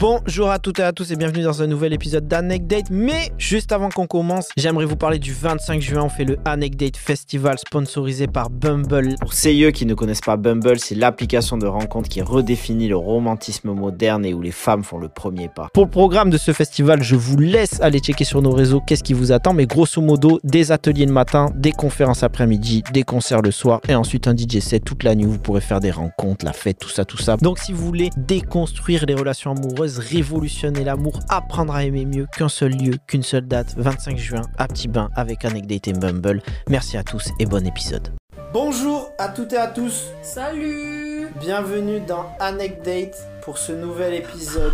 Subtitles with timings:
[0.00, 2.86] Bonjour à toutes et à tous et bienvenue dans un nouvel épisode d'Anecdate.
[2.90, 6.04] Mais juste avant qu'on commence, j'aimerais vous parler du 25 juin.
[6.04, 9.16] On fait le Anecdate Festival sponsorisé par Bumble.
[9.20, 13.72] Pour ceux qui ne connaissent pas Bumble, c'est l'application de rencontre qui redéfinit le romantisme
[13.72, 15.68] moderne et où les femmes font le premier pas.
[15.74, 19.04] Pour le programme de ce festival, je vous laisse aller checker sur nos réseaux qu'est-ce
[19.04, 19.52] qui vous attend.
[19.52, 23.94] Mais grosso modo, des ateliers le matin, des conférences après-midi, des concerts le soir et
[23.94, 25.26] ensuite un DJ set toute la nuit.
[25.26, 27.36] Vous pourrez faire des rencontres, la fête, tout ça, tout ça.
[27.36, 32.48] Donc si vous voulez déconstruire les relations amoureuses, révolutionner l'amour, apprendre à aimer mieux qu'un
[32.48, 36.42] seul lieu, qu'une seule date, 25 juin à Petit Bain avec Anecdate et Bumble.
[36.68, 38.08] Merci à tous et bon épisode.
[38.52, 41.00] Bonjour à toutes et à tous, Salut
[41.38, 44.72] bienvenue dans Anecdate pour ce nouvel épisode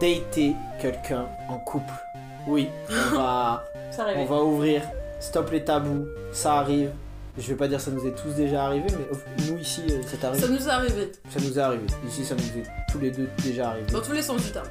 [0.00, 1.92] Dater quelqu'un en couple.
[2.46, 4.82] Oui, on va, Ça on va ouvrir
[5.20, 6.90] Stop les tabous, ça arrive.
[7.38, 10.00] Je vais pas dire ça nous est tous déjà arrivé, mais euh, nous ici, euh,
[10.06, 10.42] c'est arrivé.
[10.42, 11.86] Ça nous est arrivé, Ça nous est arrivé.
[12.08, 13.86] Ici, ça nous est tous les deux déjà arrivé.
[13.92, 14.66] dans tous les sens du terme.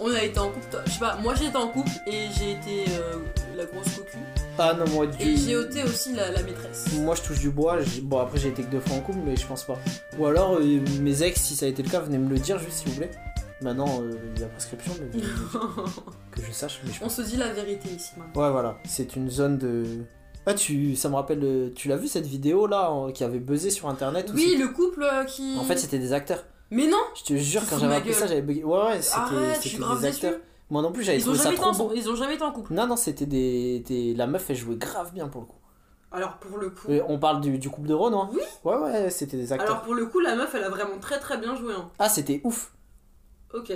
[0.00, 2.26] On a été en couple, toi- je sais pas, moi j'ai été en couple et
[2.36, 3.18] j'ai été euh,
[3.56, 4.16] la grosse cocu.
[4.58, 5.22] Ah non, moi, du...
[5.22, 6.86] Et j'ai été aussi la, la maîtresse.
[7.00, 7.78] Moi, je touche du bois.
[8.02, 9.76] Bon, après, j'ai été que deux fois en couple, mais je pense pas.
[10.18, 12.58] Ou alors, euh, mes ex, si ça a été le cas, venez me le dire,
[12.58, 13.10] juste s'il vous plaît.
[13.62, 15.20] Maintenant, euh, il y a prescription, mais
[16.30, 16.80] que je sache.
[16.84, 18.42] Mais je On se dit la vérité ici maintenant.
[18.42, 18.78] Ouais, voilà.
[18.84, 19.84] C'est une zone de.
[20.46, 21.40] Ah, tu, ça me rappelle.
[21.42, 25.02] euh, Tu l'as vu cette vidéo là qui avait buzzé sur internet Oui, le couple
[25.02, 25.56] euh, qui.
[25.58, 26.44] En fait, c'était des acteurs.
[26.70, 28.64] Mais non Je te jure, quand j'avais appris ça, j'avais bugué.
[28.64, 30.40] Ouais, ouais, c'était c'était des acteurs.
[30.70, 31.92] Moi non plus, j'avais trouvé ça trop beau.
[31.94, 32.72] ils ont jamais été en couple.
[32.72, 35.58] Non, non, c'était des, des- La meuf, elle jouait grave bien pour le coup.
[36.10, 36.88] Alors pour le coup.
[36.90, 38.40] Euh, on parle du, du couple de Rhône, hein Oui.
[38.64, 39.68] Ouais, ouais, c'était des acteurs.
[39.70, 41.74] Alors pour le coup, la meuf elle a vraiment très très bien joué.
[41.74, 41.90] Hein.
[41.98, 42.72] Ah, c'était ouf.
[43.52, 43.72] Ok.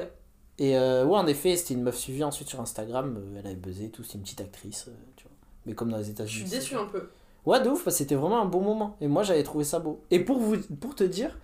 [0.61, 3.21] Et euh, ouais, en effet, c'était une meuf suivie ensuite sur Instagram.
[3.39, 4.03] elle avait buzzé tout.
[4.03, 4.89] C'est une petite actrice.
[5.69, 6.41] Mais comme dans les Je États-Unis.
[6.41, 7.09] suis c'est- déçu un peu.
[7.47, 8.97] Ouais, de ouf, parce que c'était vraiment un bon moment.
[9.01, 10.01] Et moi, j'avais trouvé ça beau.
[10.11, 11.39] Et pour, vous, pour te dire,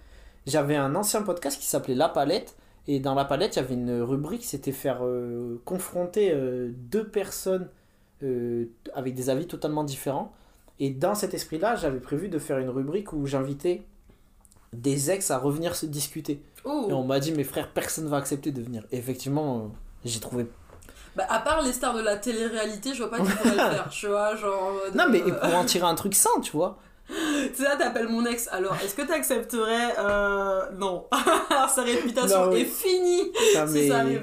[0.47, 2.57] j'avais un ancien podcast qui s'appelait La Palette.
[2.89, 7.07] Et dans La Palette, il y avait une rubrique c'était faire euh, confronter euh, deux
[7.09, 7.69] personnes
[8.23, 10.33] euh, avec des avis totalement différents.
[10.81, 13.87] Et dans cet esprit-là, j'avais prévu de faire une rubrique où j'invitais
[14.73, 16.43] des ex à revenir se discuter.
[16.67, 18.85] Et on m'a dit, mes frères, personne va accepter de venir.
[18.91, 19.71] Et effectivement,
[20.05, 20.47] j'ai trouvé.
[21.17, 23.89] Bah à part les stars de la télé-réalité, je vois pas qui pourrait le faire.
[23.91, 24.63] Tu vois, genre.
[24.63, 26.79] en mode, Non, mais euh, pour en tirer un truc sain, tu vois.
[27.07, 27.15] Tu
[27.55, 30.63] sais, là, t'appelles mon ex, alors est-ce que t'accepterais euh...
[30.79, 31.05] Non.
[31.51, 32.63] alors sa réputation Non, oui.
[32.63, 33.31] est finie
[33.69, 34.23] si ça arrive.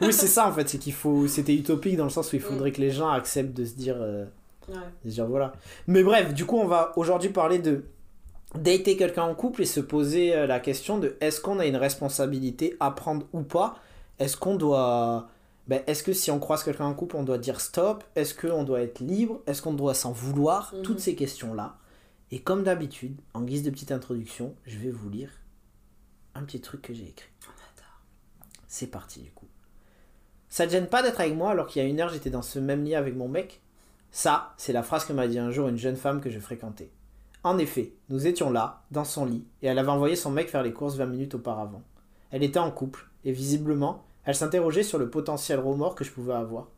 [0.00, 1.26] oui, c'est ça en fait, c'est qu'il faut.
[1.28, 3.96] C'était utopique dans le sens où il faudrait que les gens acceptent de se dire.
[4.00, 4.24] euh,
[4.68, 4.76] Ouais.
[5.04, 5.52] de se dire voilà.
[5.88, 7.84] Mais bref, du coup, on va aujourd'hui parler de
[8.54, 11.76] dater quelqu'un en couple et se poser euh, la question de est-ce qu'on a une
[11.76, 13.74] responsabilité à prendre ou pas?
[14.18, 15.28] Est-ce qu'on doit.
[15.68, 18.04] Ben, est-ce que si on croise quelqu'un en couple, on doit dire stop?
[18.16, 19.40] Est-ce qu'on doit être libre?
[19.46, 20.74] Est-ce qu'on doit s'en vouloir?
[20.74, 20.82] Mhm.
[20.82, 21.78] Toutes ces questions-là.
[22.30, 25.30] Et comme d'habitude, en guise de petite introduction, je vais vous lire
[26.34, 27.28] un petit truc que j'ai écrit.
[28.66, 29.48] C'est parti du coup.
[30.48, 32.40] Ça te gêne pas d'être avec moi alors qu'il y a une heure j'étais dans
[32.40, 33.60] ce même lit avec mon mec?
[34.10, 36.90] Ça, c'est la phrase que m'a dit un jour une jeune femme que je fréquentais.
[37.44, 40.62] En effet, nous étions là, dans son lit, et elle avait envoyé son mec faire
[40.62, 41.82] les courses 20 minutes auparavant.
[42.30, 46.34] Elle était en couple, et visiblement, elle s'interrogeait sur le potentiel remords que je pouvais
[46.34, 46.68] avoir.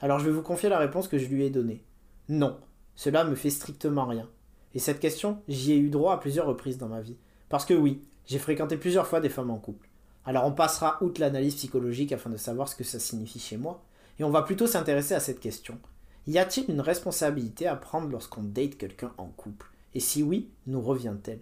[0.00, 1.84] Alors je vais vous confier la réponse que je lui ai donnée.
[2.28, 2.58] Non,
[2.94, 4.28] cela me fait strictement rien.
[4.74, 7.16] Et cette question, j'y ai eu droit à plusieurs reprises dans ma vie.
[7.48, 9.88] Parce que oui, j'ai fréquenté plusieurs fois des femmes en couple.
[10.24, 13.82] Alors on passera outre l'analyse psychologique afin de savoir ce que ça signifie chez moi,
[14.18, 15.78] et on va plutôt s'intéresser à cette question.
[16.26, 19.70] Y a-t-il une responsabilité à prendre lorsqu'on date quelqu'un en couple?
[19.94, 21.40] Et si oui, nous revient-elle?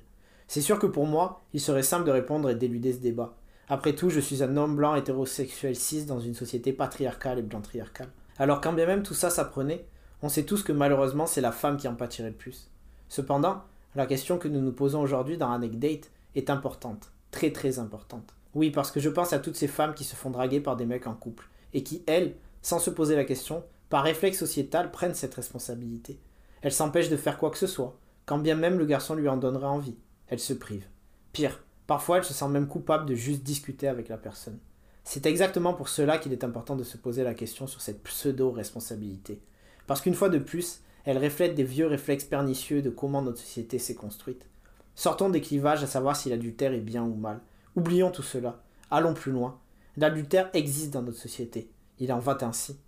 [0.48, 3.36] C'est sûr que pour moi, il serait simple de répondre et d'éluder ce débat.
[3.72, 8.10] Après tout, je suis un homme blanc hétérosexuel cis dans une société patriarcale et blanc-triarcale.
[8.36, 9.86] Alors quand bien même tout ça s'apprenait,
[10.20, 12.68] on sait tous que malheureusement c'est la femme qui en pâtirait le plus.
[13.08, 13.62] Cependant,
[13.94, 18.34] la question que nous nous posons aujourd'hui dans Anecdate est importante, très très importante.
[18.54, 20.84] Oui, parce que je pense à toutes ces femmes qui se font draguer par des
[20.84, 25.14] mecs en couple, et qui, elles, sans se poser la question, par réflexe sociétal, prennent
[25.14, 26.20] cette responsabilité.
[26.60, 27.96] Elles s'empêchent de faire quoi que ce soit,
[28.26, 29.96] quand bien même le garçon lui en donnerait envie.
[30.28, 30.88] Elles se privent.
[31.32, 31.58] Pire,
[31.92, 34.58] parfois elles se sentent même coupables de juste discuter avec la personne.
[35.04, 39.42] C'est exactement pour cela qu'il est important de se poser la question sur cette pseudo-responsabilité.
[39.86, 43.78] Parce qu'une fois de plus, elle reflète des vieux réflexes pernicieux de comment notre société
[43.78, 44.48] s'est construite.
[44.94, 47.42] Sortons des clivages à savoir si l'adultère est bien ou mal.
[47.76, 48.62] Oublions tout cela.
[48.90, 49.60] Allons plus loin.
[49.98, 51.70] L'adultère existe dans notre société.
[51.98, 52.78] Il en va ainsi.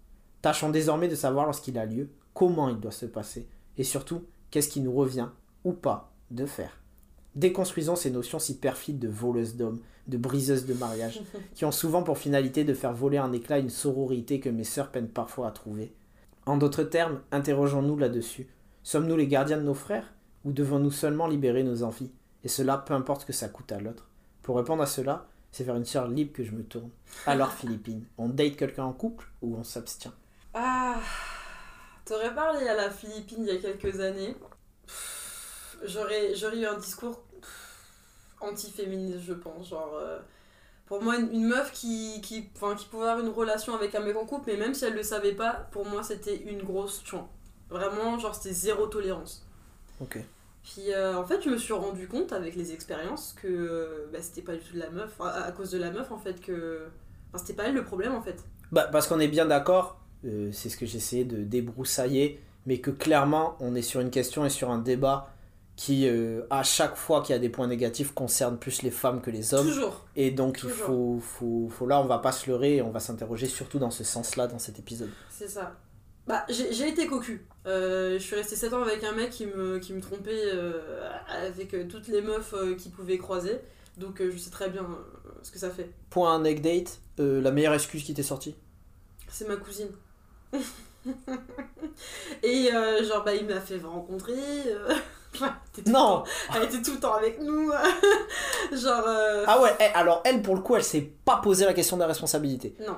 [0.40, 4.70] Tâchons désormais de savoir lorsqu'il a lieu, comment il doit se passer, et surtout, qu'est-ce
[4.70, 5.28] qui nous revient,
[5.62, 6.78] ou pas, de faire.
[7.36, 11.22] Déconstruisons ces notions si perfides de voleuses d'hommes, de briseuses de mariage,
[11.54, 14.90] qui ont souvent pour finalité de faire voler en éclats une sororité que mes sœurs
[14.90, 15.92] peinent parfois à trouver.
[16.46, 18.48] En d'autres termes, interrogeons-nous là-dessus.
[18.82, 20.12] Sommes-nous les gardiens de nos frères,
[20.44, 22.12] ou devons-nous seulement libérer nos envies,
[22.44, 24.08] et cela peu importe que ça coûte à l'autre
[24.42, 26.90] Pour répondre à cela, c'est vers une sœur libre que je me tourne.
[27.26, 30.12] Alors Philippine, on date quelqu'un en couple ou on s'abstient?
[30.52, 31.00] Ah,
[32.04, 34.36] t'aurais parlé à la Philippine il y a quelques années.
[35.84, 37.22] J'aurais, j'aurais eu un discours
[38.40, 39.68] anti-féministe, je pense.
[39.68, 40.18] Genre, euh,
[40.86, 44.00] pour moi, une, une meuf qui, qui, enfin, qui pouvait avoir une relation avec un
[44.00, 47.02] mec en couple, mais même si elle le savait pas, pour moi, c'était une grosse
[47.04, 47.28] chouin.
[47.70, 49.46] Vraiment, genre, c'était zéro tolérance.
[50.00, 50.18] Ok.
[50.64, 54.20] Puis euh, en fait, je me suis rendu compte avec les expériences que euh, bah,
[54.22, 56.86] c'était pas du tout de la meuf, à cause de la meuf en fait, que.
[57.28, 58.42] Enfin, c'était pas elle le problème en fait.
[58.72, 62.90] Bah, parce qu'on est bien d'accord, euh, c'est ce que j'essayais de débroussailler, mais que
[62.90, 65.33] clairement, on est sur une question et sur un débat
[65.76, 69.20] qui, euh, à chaque fois qu'il y a des points négatifs, concerne plus les femmes
[69.20, 69.66] que les hommes.
[69.66, 70.06] Toujours.
[70.14, 73.46] Et donc, il faut, faut, faut, là, on va pas se leurrer, on va s'interroger
[73.46, 75.10] surtout dans ce sens-là, dans cet épisode.
[75.30, 75.74] C'est ça.
[76.26, 77.46] Bah, j'ai été cocu.
[77.66, 81.10] Euh, je suis restée 7 ans avec un mec qui me, qui me trompait euh,
[81.28, 83.60] avec toutes les meufs qu'il pouvait croiser.
[83.98, 84.86] Donc je sais très bien
[85.42, 85.90] ce que ça fait.
[86.08, 88.56] Point neck date, la meilleure excuse qui t'est sortie?
[89.28, 89.90] C'est ma cousine.
[92.42, 92.70] Et
[93.06, 94.32] genre, bah, il m'a fait rencontrer.
[95.86, 95.92] Non
[96.22, 97.70] temps- Elle était tout le temps avec nous.
[98.72, 99.04] genre.
[99.06, 101.96] euh, Ah ouais, elle- alors elle, pour le coup, elle s'est pas posé la question
[101.96, 102.74] de la responsabilité.
[102.80, 102.96] Non.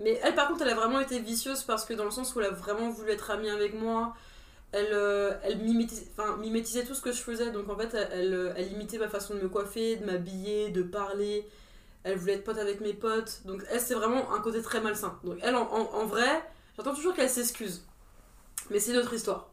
[0.00, 2.40] Mais elle, par contre, elle a vraiment été vicieuse parce que dans le sens où
[2.40, 4.14] elle a vraiment voulu être amie avec moi,
[4.72, 7.50] elle, euh, elle mimétisait, tout ce que je faisais.
[7.50, 10.82] Donc en fait, elle, elle, elle imitait ma façon de me coiffer, de m'habiller, de
[10.82, 11.48] parler.
[12.04, 13.40] Elle voulait être pote avec mes potes.
[13.44, 15.18] Donc elle, c'est vraiment un côté très malsain.
[15.24, 16.42] Donc elle, en, en- en vrai,
[16.76, 17.84] j'entends toujours qu'elle s'excuse.
[18.70, 19.50] Mais c'est notre histoire.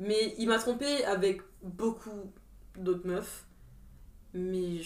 [0.00, 2.32] Mais il m'a trompé avec beaucoup
[2.76, 3.44] d'autres meufs.
[4.32, 4.80] Mais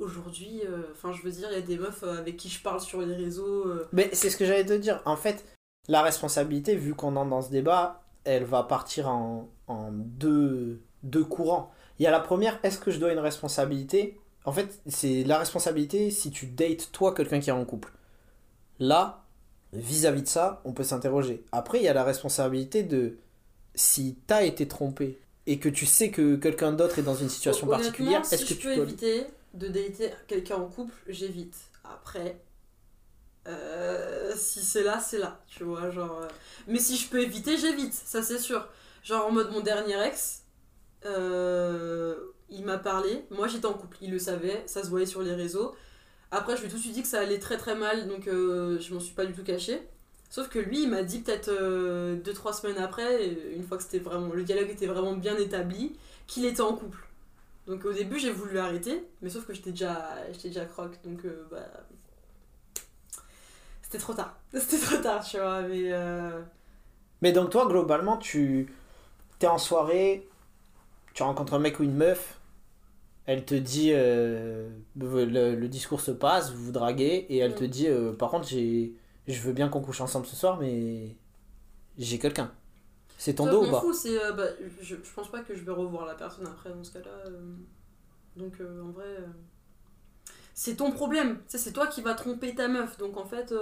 [0.00, 2.62] aujourd'hui, euh, enfin, je veux dire, il y a des meufs euh, avec qui je
[2.62, 3.66] parle sur les réseaux.
[3.66, 5.00] euh, Mais c'est ce que j'allais te dire.
[5.04, 5.44] En fait,
[5.86, 11.24] la responsabilité, vu qu'on entre dans ce débat, elle va partir en, en deux, deux
[11.24, 11.70] courants.
[11.98, 14.18] Il y a la première, est-ce que je dois une responsabilité?
[14.44, 17.92] En fait, c'est la responsabilité si tu dates toi quelqu'un qui est en couple.
[18.78, 19.24] Là,
[19.72, 21.44] vis-à-vis de ça, on peut s'interroger.
[21.52, 23.18] Après, il y a la responsabilité de
[23.76, 27.68] si t'as été trompé et que tu sais que quelqu'un d'autre est dans une situation
[27.68, 28.84] particulière, si est-ce que je tu peux dois...
[28.84, 31.54] éviter de dater quelqu'un en couple, j'évite.
[31.84, 32.40] Après,
[33.46, 36.20] euh, si c'est là, c'est là, tu vois, genre...
[36.22, 36.28] euh,
[36.66, 38.68] Mais si je peux éviter, j'évite, ça c'est sûr.
[39.04, 40.42] Genre en mode mon dernier ex,
[41.04, 42.16] euh,
[42.50, 45.34] il m'a parlé, moi j'étais en couple, il le savait, ça se voyait sur les
[45.34, 45.76] réseaux.
[46.32, 48.24] Après, je lui ai tout de suite dit que ça allait très très mal, donc
[48.26, 49.80] je m'en suis pas du tout cachée.
[50.30, 54.32] Sauf que lui, il m'a dit peut-être 2-3 semaines après, une fois que c'était vraiment,
[54.34, 55.96] le dialogue était vraiment bien établi,
[56.26, 56.98] qu'il était en couple.
[57.66, 61.24] Donc au début, j'ai voulu arrêter, mais sauf que j'étais déjà, j'étais déjà croque, donc
[61.24, 61.66] euh, bah.
[63.82, 64.36] C'était trop tard.
[64.52, 65.92] C'était trop tard, tu vois, mais.
[65.92, 66.42] euh,
[67.22, 68.68] Mais donc toi, globalement, tu
[69.40, 70.28] es en soirée,
[71.14, 72.40] tu rencontres un mec ou une meuf,
[73.26, 77.64] elle te dit, euh, le, le discours se passe, vous vous draguez, et elle te
[77.64, 77.68] Mm.
[77.68, 78.94] dit, euh, par contre, j'ai,
[79.26, 81.16] je veux bien qu'on couche ensemble ce soir, mais
[81.98, 82.52] j'ai quelqu'un.
[83.18, 84.44] C'est ton ça, dos ou pas euh, bah,
[84.80, 87.10] je, je pense pas que je vais revoir la personne après dans ce cas-là.
[87.26, 87.54] euh,
[88.36, 89.16] Donc euh, en vrai.
[90.54, 93.52] C'est ton problème, c'est toi qui vas tromper ta meuf, donc en fait,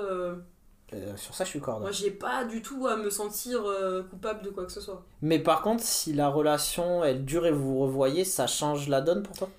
[1.17, 1.81] Sur ça, je suis cordon.
[1.81, 3.65] moi j'ai pas du tout à me sentir
[4.11, 5.03] coupable de quoi que ce soit.
[5.21, 9.01] Mais par contre, si la relation, elle dure et vous vous revoyez, ça change la
[9.01, 9.51] donne pour toi?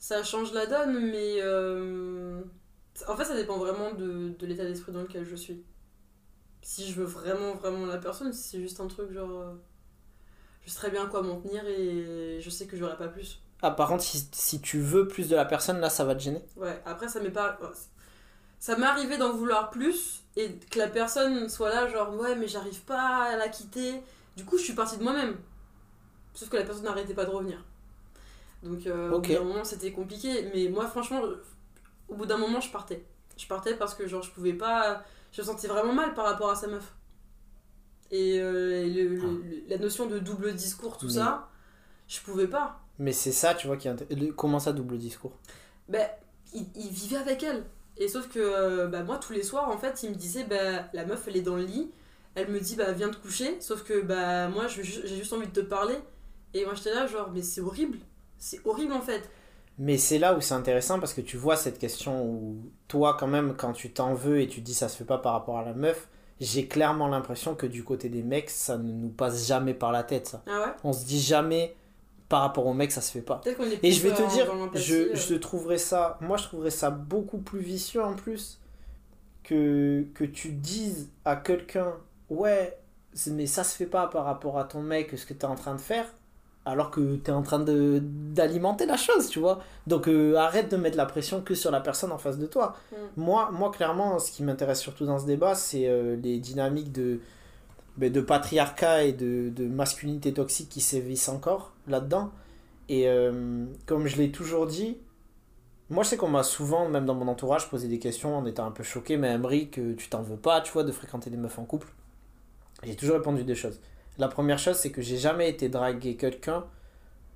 [0.00, 1.40] Ça change la donne, mais
[3.08, 5.64] en fait, ça dépend vraiment de, de l'état d'esprit dans lequel je suis.
[6.62, 9.30] Si je veux vraiment, vraiment la personne, si c'est juste un truc genre.
[9.30, 9.54] euh,
[10.64, 13.40] Je sais très bien à quoi m'en tenir et je sais que j'aurai pas plus.
[13.62, 16.20] Ah, par contre, si, si tu veux plus de la personne, là, ça va te
[16.20, 17.58] gêner Ouais, après, ça m'est pas.
[18.58, 22.48] Ça m'est arrivé d'en vouloir plus et que la personne soit là, genre, ouais, mais
[22.48, 24.02] j'arrive pas à la quitter.
[24.36, 25.36] Du coup, je suis partie de moi-même.
[26.34, 27.64] Sauf que la personne n'arrêtait pas de revenir.
[28.62, 29.16] Donc, euh, Ok.
[29.16, 30.50] au bout d'un moment, c'était compliqué.
[30.54, 31.22] Mais moi, franchement,
[32.12, 33.04] au bout d'un moment, je partais.
[33.36, 35.02] Je partais parce que, genre, je pouvais pas.
[35.32, 36.94] Je me sentais vraiment mal par rapport à sa meuf.
[38.10, 41.48] Et euh, le- le- la notion de double discours, tout Mais- ça,
[42.08, 42.80] je pouvais pas.
[42.98, 45.32] Mais c'est ça, tu vois, qui est Comment ça, double discours?
[45.88, 46.06] Ben,
[46.54, 47.64] il, il vivait avec elle.
[47.96, 50.88] Et sauf que euh, bah, moi, tous les soirs, en fait, il me disait, bah,
[50.92, 51.90] la meuf, elle est dans le lit.
[52.34, 53.60] Elle me dit, bah, viens te coucher.
[53.60, 55.96] Sauf que bah, moi, j'ai juste envie de te parler.
[56.54, 57.98] Et moi, j'étais là, genre, mais c'est horrible.
[58.38, 59.22] C'est horrible, en fait.
[59.84, 63.26] Mais c'est là où c'est intéressant parce que tu vois cette question où toi quand
[63.26, 65.64] même quand tu t'en veux et tu dis ça se fait pas par rapport à
[65.64, 66.08] la meuf,
[66.40, 70.04] j'ai clairement l'impression que du côté des mecs ça ne nous passe jamais par la
[70.04, 70.42] tête ça.
[70.46, 70.72] Ah ouais?
[70.84, 71.74] On se dit jamais
[72.28, 73.40] par rapport aux mecs ça se fait pas.
[73.82, 75.14] Et je vais te dans- dire, je, euh.
[75.16, 78.60] je trouverais ça, moi je trouverais ça beaucoup plus vicieux en plus
[79.42, 81.94] que, que tu dises à quelqu'un
[82.30, 82.78] ouais
[83.26, 85.54] mais ça se fait pas par rapport à ton mec ce que tu es en
[85.56, 86.06] train de faire
[86.64, 89.60] alors que tu es en train de d'alimenter la chose, tu vois.
[89.86, 92.76] Donc euh, arrête de mettre la pression que sur la personne en face de toi.
[92.92, 92.96] Mm.
[93.16, 97.20] Moi, moi, clairement, ce qui m'intéresse surtout dans ce débat, c'est euh, les dynamiques de,
[97.96, 102.30] ben, de patriarcat et de, de masculinité toxique qui sévissent encore là-dedans.
[102.88, 104.98] Et euh, comme je l'ai toujours dit,
[105.90, 108.66] moi je sais qu'on m'a souvent, même dans mon entourage, posé des questions en étant
[108.66, 111.36] un peu choqué, mais Emery, que tu t'en veux pas, tu vois, de fréquenter des
[111.36, 111.88] meufs en couple.
[112.84, 113.80] J'ai toujours répondu des choses.
[114.18, 116.64] La première chose, c'est que j'ai jamais été draguer quelqu'un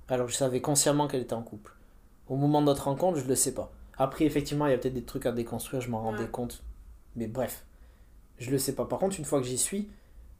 [0.09, 1.73] alors que je savais consciemment qu'elle était en couple.
[2.27, 3.71] Au moment de notre rencontre, je le sais pas.
[3.97, 6.29] Après, effectivement, il y a peut-être des trucs à déconstruire, je m'en rendais Ouais.
[6.29, 6.63] compte.
[7.15, 7.65] Mais bref,
[8.37, 8.85] je le sais pas.
[8.85, 9.89] Par contre, une fois que j'y suis,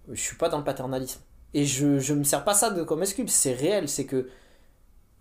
[0.09, 1.21] je suis pas dans le paternalisme.
[1.53, 4.29] Et je, je me sers pas ça de comme excuse, c'est réel, c'est que.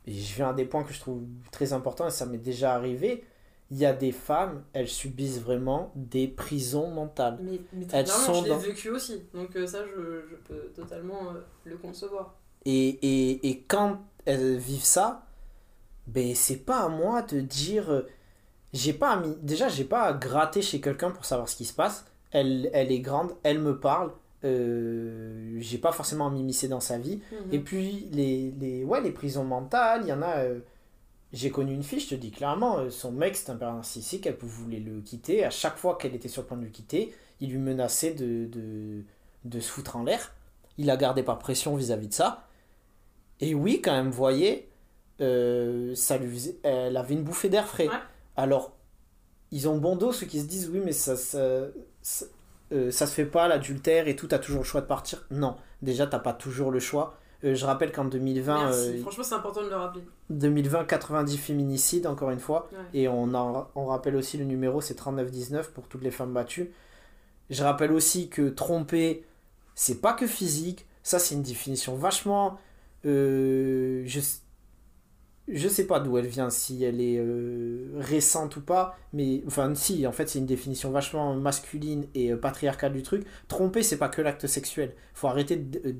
[0.06, 2.74] Et je viens à des points que je trouve très importants et ça m'est déjà
[2.74, 3.24] arrivé.
[3.72, 7.38] Il y a des femmes, elles subissent vraiment des prisons mentales.
[7.42, 9.22] Mais, mais Elles sont je dans- vécu aussi.
[9.34, 12.34] Donc euh, ça, je, je peux totalement euh, le concevoir.
[12.64, 15.26] Et, et, et quand elles vivent ça,
[16.06, 17.90] ben c'est pas à moi de dire.
[17.90, 18.02] euh,
[18.72, 22.04] J'ai pas déjà, j'ai pas à gratter chez quelqu'un pour savoir ce qui se passe.
[22.30, 24.12] Elle, elle est grande, elle me parle.
[24.42, 27.20] j'ai pas forcément à m'immiscer dans sa vie.
[27.32, 27.52] Mhm.
[27.52, 30.44] Et puis, les, les, ouais, les prisons mentales, il y en a.
[31.36, 34.26] j'ai connu une fille, je te dis clairement, euh, son mec c'était un père narcissique,
[34.26, 35.44] elle voulait le quitter.
[35.44, 38.46] À chaque fois qu'elle était sur le point de le quitter, il lui menaçait de,
[38.46, 39.04] de,
[39.44, 40.34] de se foutre en l'air.
[40.78, 42.48] Il a gardé par pression vis-à-vis de ça.
[43.40, 44.68] Et oui, quand même, voyez,
[45.20, 47.88] euh, ça lui faisait- elle avait une bouffée d'air frais.
[47.88, 47.94] Ouais.
[48.36, 48.72] Alors,
[49.52, 51.66] ils ont bon dos ceux qui se disent oui, mais ça, ça,
[52.02, 52.26] ça,
[52.72, 55.26] euh, ça se fait pas, l'adultère et tout, t'as toujours le choix de partir.
[55.30, 57.18] Non, déjà, t'as pas toujours le choix.
[57.44, 58.78] Euh, je rappelle qu'en 2020, Merci.
[58.88, 60.02] euh, Franchement, c'est important de le rappeler.
[60.30, 62.68] 2020, 90 féminicides, encore une fois.
[62.72, 62.78] Ouais.
[63.00, 66.72] Et on, en, on rappelle aussi le numéro, c'est 3919 pour toutes les femmes battues.
[67.50, 69.24] Je rappelle aussi que tromper,
[69.74, 70.86] c'est pas que physique.
[71.02, 72.58] Ça, c'est une définition vachement.
[73.04, 74.20] euh, je,
[75.48, 77.22] je sais pas d'où elle vient, si elle est
[78.00, 78.96] récente ou pas.
[79.12, 83.24] Mais enfin, si, en fait, c'est une définition vachement masculine et patriarcale du truc.
[83.46, 84.92] Tromper, c'est pas que l'acte sexuel.
[85.14, 85.94] Faut arrêter de,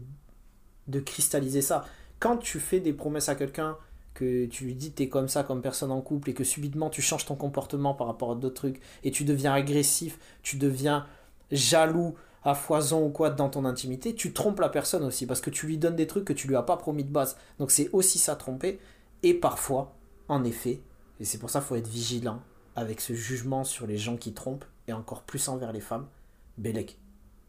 [0.89, 1.85] de cristalliser ça.
[2.21, 3.77] Quand tu fais des promesses à quelqu'un
[4.15, 7.03] que tu lui dis t'es comme ça comme personne en couple et que subitement tu
[7.03, 11.07] changes ton comportement par rapport à d'autres trucs et tu deviens agressif, tu deviens
[11.53, 15.51] jaloux à foison ou quoi dans ton intimité, tu trompes la personne aussi parce que
[15.51, 17.37] tu lui donnes des trucs que tu lui as pas promis de base.
[17.59, 18.79] Donc c'est aussi ça tromper
[19.23, 19.95] et parfois
[20.29, 20.81] en effet,
[21.21, 22.41] et c'est pour ça qu'il faut être vigilant
[22.75, 26.07] avec ce jugement sur les gens qui trompent et encore plus envers les femmes,
[26.59, 26.99] Bélec.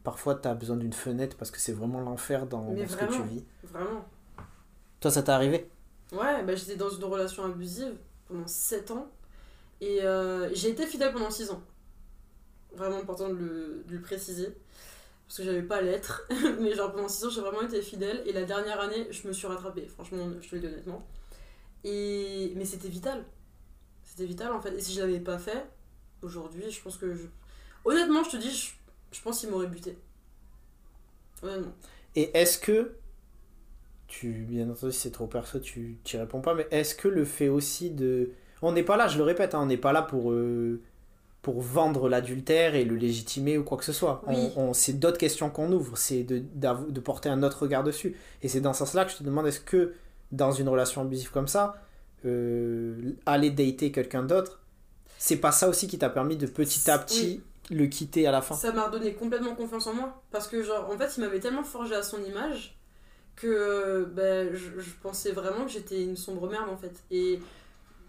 [0.07, 3.03] Parfois tu as besoin d'une fenêtre parce que c'est vraiment l'enfer dans, dans ce que
[3.03, 3.25] tu vraiment.
[3.25, 3.43] vis.
[3.65, 4.05] Vraiment.
[5.01, 5.69] Toi ça t'est arrivé?
[6.13, 7.93] Ouais, bah, j'étais dans une relation abusive
[8.25, 9.11] pendant 7 ans.
[9.81, 11.61] Et euh, j'ai été fidèle pendant 6 ans.
[12.73, 14.55] Vraiment important de le, de le préciser.
[15.27, 16.25] Parce que j'avais pas l'être.
[16.61, 18.23] Mais genre pendant 6 ans, j'ai vraiment été fidèle.
[18.25, 19.87] Et la dernière année, je me suis rattrapée.
[19.89, 21.05] Franchement, je te le dis honnêtement.
[21.83, 22.53] Et...
[22.55, 23.25] Mais c'était vital.
[24.05, 24.73] C'était vital en fait.
[24.73, 25.67] Et si je l'avais pas fait,
[26.21, 27.25] aujourd'hui, je pense que je.
[27.83, 28.71] Honnêtement, je te dis, je,
[29.11, 29.97] je pense qu'il m'aurait buté.
[31.43, 31.71] Honnêtement.
[32.15, 32.93] Et est-ce que,
[34.07, 37.25] tu, bien entendu, si c'est trop perso, tu n'y réponds pas, mais est-ce que le
[37.25, 38.31] fait aussi de...
[38.61, 40.81] On n'est pas là, je le répète, hein, on n'est pas là pour, euh,
[41.43, 44.23] pour vendre l'adultère et le légitimer ou quoi que ce soit.
[44.25, 44.51] On- Oui.
[44.55, 48.15] On, c'est d'autres questions qu'on ouvre, c'est de, de porter un autre regard dessus.
[48.41, 49.93] Et c'est dans ce sens-là que je te demande, est-ce que
[50.31, 51.75] dans une relation abusive comme ça,
[52.25, 54.59] euh, aller dater quelqu'un d'autre,
[55.19, 58.41] c'est pas ça aussi qui t'a permis de petit à petit le quitter à la
[58.41, 60.23] fin Ça m'a redonné complètement confiance en moi.
[60.31, 62.77] Parce que, genre, en fait, il m'avait tellement forgé à son image
[63.35, 64.69] que ben, je,
[65.01, 67.03] pensais vraiment que j'étais une sombre merde, en fait.
[67.11, 67.39] Et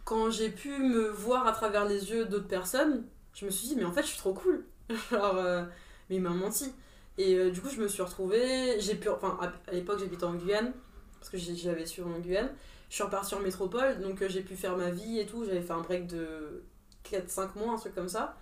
[0.05, 3.77] quand j'ai pu me voir à travers les yeux d'autres personnes, je me suis dit,
[3.77, 4.65] mais en fait, je suis trop cool.
[5.11, 5.65] genre, euh,
[6.09, 6.73] mais il m'a menti.
[7.19, 8.81] Et euh, du coup, je me suis retrouvée.
[8.81, 9.09] J'ai pu.
[9.09, 10.73] Enfin, à, l'époque, j'habitais en Guyane.
[11.19, 12.51] Parce que j'avais su en Guyane.
[12.89, 14.01] Je suis repartie en métropole.
[14.01, 15.45] Donc, euh, j'ai pu faire ma vie et tout.
[15.45, 16.63] J'avais fait un break de
[17.05, 18.37] 4-5 mois, un truc comme ça.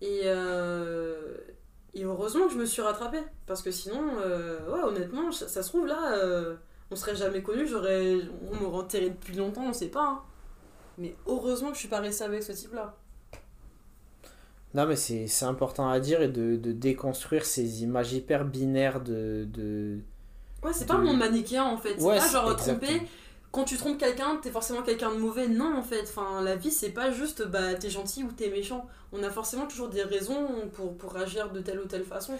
[0.00, 1.36] Et, euh,
[1.94, 3.22] et heureusement que je me suis rattrapée.
[3.46, 6.56] Parce que sinon, euh, ouais, honnêtement, ça, ça se trouve là, euh,
[6.90, 7.66] on serait jamais connus.
[7.66, 8.16] J'aurais,
[8.50, 10.06] on m'aurait enterré depuis longtemps, on sait pas.
[10.06, 10.22] hein.
[10.98, 12.96] Mais heureusement que je suis pas restée avec ce type-là.
[14.74, 19.00] Non, mais c'est c'est important à dire et de, de déconstruire ces images hyper binaires
[19.00, 19.46] de.
[19.50, 20.00] de...
[20.62, 21.96] Ouais, c'est pas De- un monde manichéen en fait.
[21.98, 23.00] Ouais, c'est pas genre exactement.
[23.56, 25.48] Quand tu trompes quelqu'un, t'es forcément quelqu'un de mauvais.
[25.48, 26.02] Non, en fait.
[26.02, 28.86] Enfin, la vie, c'est pas juste bah, t'es gentil ou t'es méchant.
[29.12, 32.34] On a forcément toujours des raisons pour, pour agir de telle ou telle façon.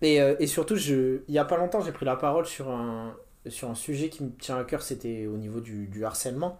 [0.00, 2.70] Et, euh, et surtout, je, il y a pas longtemps, j'ai pris la parole sur
[2.70, 3.14] un,
[3.48, 6.58] sur un sujet qui me tient à cœur, c'était au niveau du, du harcèlement.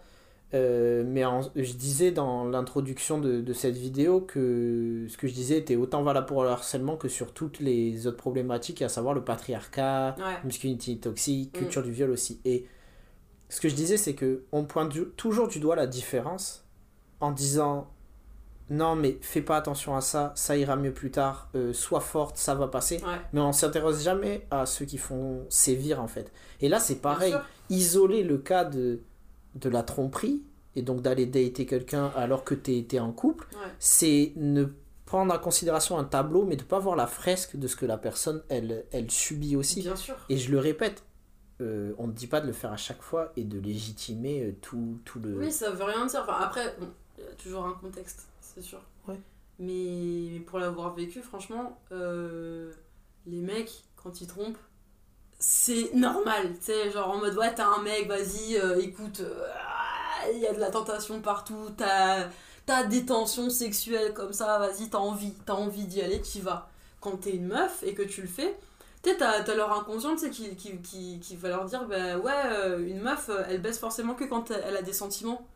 [0.55, 5.33] Euh, mais en- je disais dans l'introduction de, de cette vidéo que ce que je
[5.33, 9.15] disais était autant valable pour le harcèlement que sur toutes les autres problématiques, à savoir
[9.15, 10.25] le patriarcat, Ouais.
[10.45, 11.59] masculinité toxique, Mm.
[11.59, 12.39] culture du viol aussi.
[12.45, 12.67] Et
[13.53, 16.65] ce que je disais, c'est que on pointe toujours du doigt la différence
[17.21, 17.91] en disant
[18.71, 22.39] non, mais fais pas attention à ça, ça ira mieux plus tard, euh, sois forte,
[22.39, 23.03] ça va passer.
[23.35, 26.33] Mais on s'intéresse jamais à ceux qui font sévir en fait.
[26.63, 27.35] Et là, c'est pareil.
[27.69, 29.01] Isoler le cas de,
[29.57, 30.43] de la tromperie
[30.75, 33.47] et donc d'aller dater quelqu'un alors que tu es, en couple,
[33.79, 34.65] c'est ne
[35.05, 37.99] prendre en considération un tableau, mais de pas voir la fresque de ce que la
[37.99, 39.83] personne, elle, elle subit aussi.
[39.83, 40.17] Bien sûr.
[40.31, 41.05] Et je le répète,
[41.63, 44.57] euh, on ne dit pas de le faire à chaque fois et de légitimer euh,
[44.61, 45.39] tout, tout le...
[45.39, 46.21] Oui, ça veut rien dire.
[46.23, 46.77] Enfin, après,
[47.19, 48.81] il y a toujours un contexte, c'est sûr.
[49.07, 49.21] Ouais.
[49.59, 52.73] Mais, pour l'avoir vécu, franchement, euh,
[53.27, 54.59] les mecs, quand ils trompent,
[55.39, 56.55] c'est normal.
[56.59, 59.23] Tu sais, genre en mode, ouais, t'as un mec, vas-y, écoute,
[60.33, 62.29] il y a de la tentation partout, t'as
[62.69, 66.71] as des tensions sexuelles comme ça, vas-y, t'as envie, t'as envie d'y aller, t'y vas.
[67.01, 68.57] Quand t'es une meuf et que tu le fais,
[69.03, 72.19] tu sais, t'as leur inconscient, tu sais, qui, qui, qui, qui, va leur dire, bah
[72.19, 75.47] ouais, euh, une meuf, euh, elle baisse forcément que quand elle a des sentiments.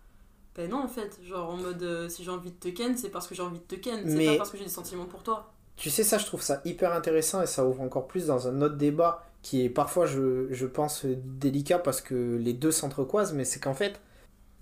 [0.56, 3.10] Ben non, en fait, genre en mode, euh, si j'ai envie de te ken, c'est
[3.10, 5.22] parce que j'ai envie de te ken, c'est pas parce que j'ai des sentiments pour
[5.22, 5.52] toi.
[5.76, 8.62] Tu sais, ça, je trouve ça hyper intéressant et ça ouvre encore plus dans un
[8.62, 13.44] autre débat qui est parfois, je, je pense, délicat parce que les deux s'entrecroisent, mais
[13.44, 14.00] c'est qu'en fait,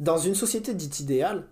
[0.00, 1.46] dans une société dite idéale,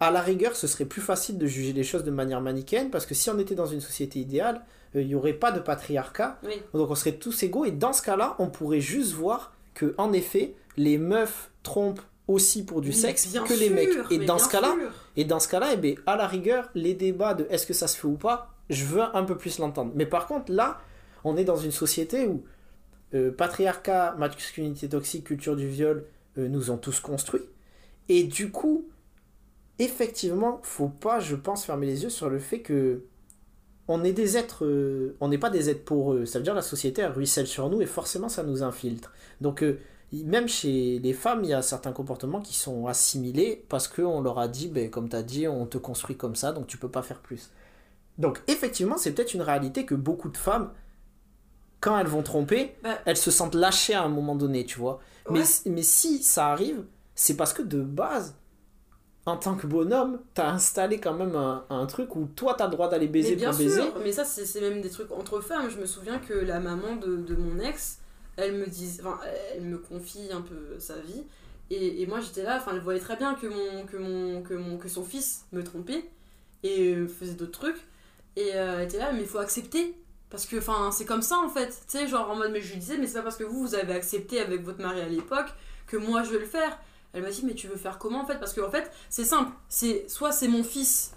[0.00, 3.06] à la rigueur, ce serait plus facile de juger les choses de manière manichéenne parce
[3.06, 4.62] que si on était dans une société idéale,
[4.96, 6.40] euh, il n'y aurait pas de patriarcat.
[6.72, 7.64] Donc on serait tous égaux.
[7.64, 12.64] Et dans ce cas-là, on pourrait juste voir que, en effet, les meufs trompent aussi
[12.64, 13.90] pour du sexe que les mecs.
[14.10, 14.74] Et dans, ce cas-là,
[15.16, 17.86] et dans ce cas-là, eh bien, à la rigueur, les débats de est-ce que ça
[17.86, 19.92] se fait ou pas, je veux un peu plus l'entendre.
[19.94, 20.80] Mais par contre, là,
[21.22, 22.44] on est dans une société où
[23.14, 26.04] euh, patriarcat, masculinité toxique, culture du viol
[26.38, 27.44] euh, nous ont tous construits.
[28.08, 28.86] Et du coup,
[29.78, 33.04] effectivement, faut pas, je pense, fermer les yeux sur le fait que
[33.86, 36.24] on est des êtres, euh, on n'est pas des êtres pour eux.
[36.24, 39.12] Ça veut dire la société elle ruisselle sur nous et forcément ça nous infiltre.
[39.40, 39.78] Donc euh,
[40.12, 44.38] même chez les femmes, il y a certains comportements qui sont assimilés parce qu'on leur
[44.38, 46.88] a dit, ben, comme tu as dit, on te construit comme ça, donc tu peux
[46.88, 47.50] pas faire plus.
[48.16, 50.70] Donc effectivement, c'est peut-être une réalité que beaucoup de femmes,
[51.80, 52.98] quand elles vont tromper, bah.
[53.04, 55.00] elles se sentent lâchées à un moment donné, tu vois.
[55.30, 56.84] Mais, mais si ça arrive,
[57.14, 58.34] c'est parce que de base,
[59.26, 62.90] en tant que bonhomme, t'as installé quand même un, truc où toi t'as le droit
[62.90, 65.70] d'aller baiser mais bien sûr, Mais ça, c'est même des trucs entre femmes.
[65.70, 68.00] Je me souviens que la maman de, mon ex,
[68.36, 69.18] elle me dit, enfin,
[69.54, 71.24] elle me confie un peu sa vie.
[71.70, 74.76] Et, moi j'étais là, enfin, elle voyait très bien que, mon, que, mon, que, mon,
[74.76, 76.04] que son fils me trompait
[76.62, 77.86] et euh, faisait d'autres trucs.
[78.36, 79.96] Et euh, elle était là, mais il faut accepter.
[80.28, 81.68] Parce que enfin, c'est comme ça en fait.
[81.68, 83.66] Tu sais, genre en mode, mais je lui disais, mais c'est pas parce que vous,
[83.66, 85.46] vous avez accepté avec votre mari à l'époque
[85.86, 86.78] que moi je vais le faire.
[87.14, 88.38] Elle m'a dit, mais tu veux faire comment en fait?
[88.38, 89.52] Parce qu'en en fait, c'est simple.
[89.68, 91.12] C'est soit c'est mon fils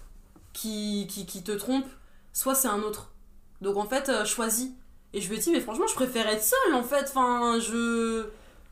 [0.52, 1.86] qui, qui, qui, te trompe,
[2.32, 3.12] soit c'est un autre.
[3.60, 4.70] Donc en fait, euh, choisis.
[5.12, 7.06] Et je lui ai dit, mais franchement, je préfère être seule en fait.
[7.08, 8.26] Enfin, je.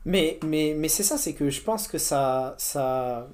[0.05, 2.55] Mais, mais, mais c'est ça, c'est que je pense que ça.
[2.57, 3.27] ça...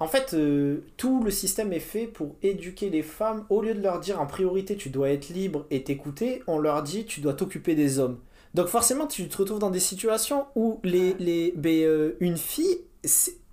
[0.00, 3.46] En fait, euh, tout le système est fait pour éduquer les femmes.
[3.50, 6.82] Au lieu de leur dire en priorité tu dois être libre et t'écouter, on leur
[6.82, 8.18] dit tu dois t'occuper des hommes.
[8.54, 12.80] Donc forcément, tu te retrouves dans des situations où les, les, ben, euh, une fille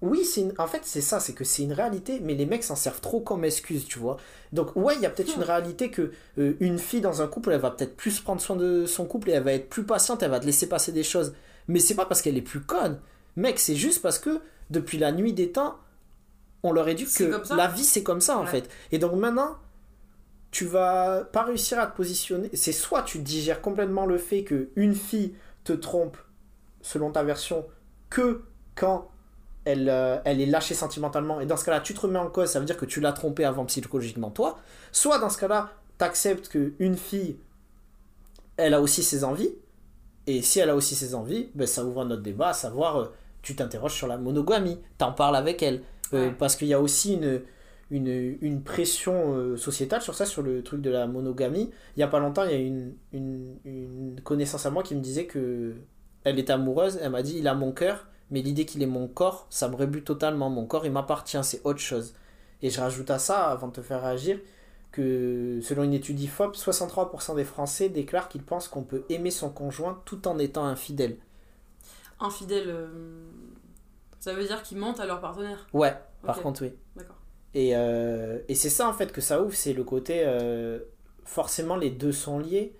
[0.01, 2.75] oui, c'est en fait, c'est ça, c'est que c'est une réalité, mais les mecs s'en
[2.75, 4.17] servent trop comme excuse, tu vois.
[4.53, 7.51] Donc, ouais, il y a peut-être une réalité que euh, une fille dans un couple,
[7.51, 10.23] elle va peut-être plus prendre soin de son couple et elle va être plus patiente,
[10.23, 11.33] elle va te laisser passer des choses.
[11.67, 12.99] Mais c'est pas parce qu'elle est plus conne.
[13.35, 15.77] Mec, c'est juste parce que depuis la nuit des temps,
[16.63, 18.69] on leur éduque que la vie c'est comme ça en fait.
[18.91, 19.57] Et donc maintenant,
[20.51, 22.49] tu vas pas réussir à te positionner.
[22.53, 26.17] C'est soit tu digères complètement le fait que une fille te trompe,
[26.81, 27.65] selon ta version,
[28.09, 28.43] que
[28.75, 29.09] quand
[29.65, 32.49] elle, euh, elle est lâchée sentimentalement, et dans ce cas-là, tu te remets en cause,
[32.49, 34.57] ça veut dire que tu l'as trompée avant psychologiquement toi.
[34.91, 37.37] Soit dans ce cas-là, tu acceptes qu'une fille,
[38.57, 39.53] elle a aussi ses envies,
[40.27, 42.97] et si elle a aussi ses envies, ben, ça ouvre un autre débat, à savoir,
[42.97, 43.05] euh,
[43.41, 45.81] tu t'interroges sur la monogamie, t'en parles avec elle.
[46.13, 47.41] Euh, parce qu'il y a aussi une,
[47.91, 51.69] une, une pression sociétale sur ça, sur le truc de la monogamie.
[51.95, 54.95] Il y a pas longtemps, il y a une, une, une connaissance à moi qui
[54.95, 55.75] me disait que
[56.23, 59.07] elle est amoureuse, elle m'a dit, il a mon cœur, mais l'idée qu'il est mon
[59.07, 60.49] corps, ça me rebute totalement.
[60.49, 62.13] Mon corps, il m'appartient, c'est autre chose.
[62.61, 64.39] Et je rajoute à ça, avant de te faire réagir,
[64.91, 69.49] que selon une étude IFOP, 63% des Français déclarent qu'ils pensent qu'on peut aimer son
[69.49, 71.17] conjoint tout en étant infidèle.
[72.19, 72.87] Infidèle, euh,
[74.19, 76.73] ça veut dire qu'ils mentent à leur partenaire Ouais, par contre, oui.
[76.95, 77.15] D'accord.
[77.53, 80.79] Et, euh, et c'est ça en fait que ça ouvre, c'est le côté euh,
[81.23, 82.75] forcément les deux sont liés.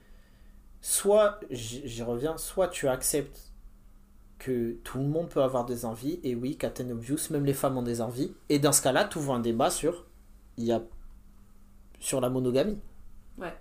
[0.81, 3.48] Soit, j'y reviens, soit tu acceptes
[4.39, 7.78] que tout le monde peut avoir des envies, et oui, Captain Obvious, même les femmes
[7.78, 8.34] ont des envies.
[8.47, 10.06] Et dans ce cas-là, tu vois un débat sur,
[10.58, 10.82] y a,
[11.99, 12.80] sur la monogamie.
[13.38, 13.54] Ouais.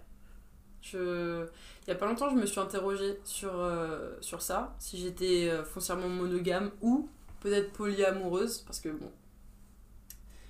[0.81, 1.47] Je...
[1.87, 5.49] Il y a pas longtemps, je me suis interrogée sur, euh, sur ça, si j'étais
[5.49, 7.09] euh, foncièrement monogame ou
[7.41, 9.11] peut-être polyamoureuse, parce que bon,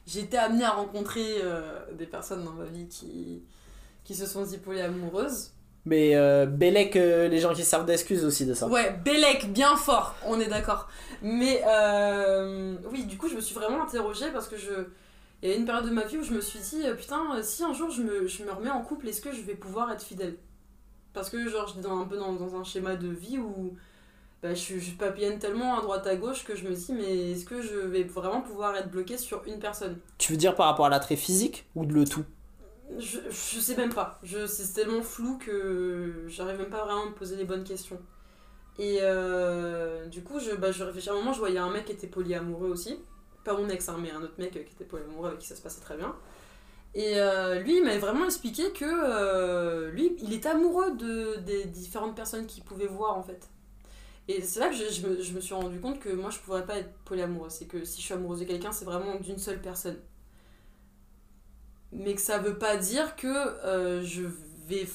[0.07, 3.43] j'ai été amenée à rencontrer euh, des personnes dans ma vie qui,
[4.05, 5.53] qui se sont dit polyamoureuses.
[5.85, 8.69] Mais euh, Bélec, euh, les gens qui servent d'excuses aussi de ça.
[8.69, 10.89] Ouais, Bélec, bien fort, on est d'accord.
[11.23, 14.71] Mais euh, oui, du coup, je me suis vraiment interrogée parce que je.
[15.43, 17.41] Il y a une période de ma vie où je me suis dit, euh, putain,
[17.43, 19.91] si un jour je me, je me remets en couple, est-ce que je vais pouvoir
[19.93, 20.37] être fidèle?
[21.13, 23.77] Parce que, genre, j'étais un peu dans, dans un schéma de vie où
[24.43, 27.45] bah, je, je papillonne tellement à droite à gauche que je me dis, mais est-ce
[27.45, 29.99] que je vais vraiment pouvoir être bloquée sur une personne?
[30.19, 32.25] Tu veux dire par rapport à l'attrait physique ou de le tout?
[32.97, 34.21] Je, je sais même pas.
[34.25, 38.01] C'est tellement flou que j'arrive même pas vraiment à me poser les bonnes questions.
[38.79, 41.11] Et euh, du coup, je, bah, je réfléchis.
[41.11, 42.99] À un moment, je voyais un mec qui était polyamoureux aussi.
[43.45, 45.63] Pas mon ex, hein, mais un autre mec qui était polyamoureux avec qui ça se
[45.63, 46.15] passait très bien.
[46.95, 51.65] Et euh, lui, il m'avait vraiment expliqué que euh, lui, il était amoureux de, des
[51.65, 53.49] différentes personnes qu'il pouvait voir en fait.
[54.29, 56.39] Et c'est là que je, je me, je me suis rendu compte que moi, je
[56.39, 57.53] pourrais pas être polyamoureuse.
[57.53, 59.97] C'est que si je suis amoureuse de quelqu'un, c'est vraiment d'une seule personne
[61.93, 64.25] mais que ça veut pas dire que euh, je
[64.67, 64.89] vais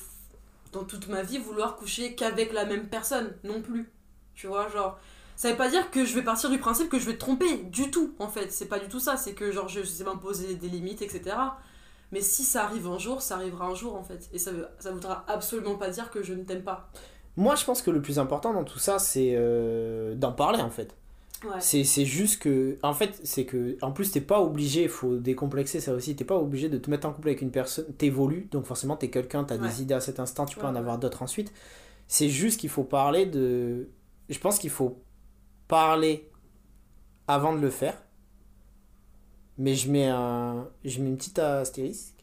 [0.72, 3.92] dans toute ma vie vouloir coucher qu'avec la même personne non plus.
[4.36, 4.98] Tu vois genre
[5.36, 7.58] ça veut pas dire que je vais partir du principe que je vais te tromper
[7.58, 8.52] du tout en fait.
[8.52, 9.18] C'est pas du tout ça.
[9.18, 11.36] C'est que genre je, je sais m'imposer des limites etc
[12.14, 14.30] mais si ça arrive un jour ça arrivera un jour en fait.
[14.32, 16.90] Et ça veut, ça voudra absolument pas dire que je ne t'aime pas.
[17.36, 20.70] Moi, je pense que le plus important dans tout ça, c'est euh, d'en parler en
[20.70, 20.96] fait.
[21.46, 22.78] Ouais C'est c'est juste que.
[22.84, 23.78] En fait, c'est que.
[23.82, 26.16] En plus, t'es pas obligé, il faut décomplexer ça aussi.
[26.16, 27.86] T'es pas obligé de te mettre en couple avec une personne.
[27.98, 29.68] T'évolues, donc forcément, t'es quelqu'un, t'as Ouais.
[29.68, 31.52] des idées à cet instant, tu peux Ouais, en avoir d'autres ensuite.
[32.08, 33.90] C'est juste qu'il faut parler de.
[34.30, 35.02] Je pense qu'il faut
[35.68, 36.30] parler
[37.28, 38.02] avant de le faire.
[39.58, 40.68] Mais je mets, un...
[40.84, 42.16] je mets une petite astérisque.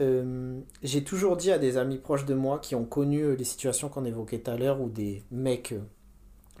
[0.00, 3.44] Euh, j'ai toujours dit à des amis proches de moi qui ont connu euh, les
[3.44, 5.80] situations qu'on évoquait tout à l'heure où des mecs euh,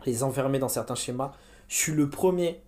[0.06, 1.32] les enfermaient dans certains schémas.
[1.68, 2.62] Je suis le premier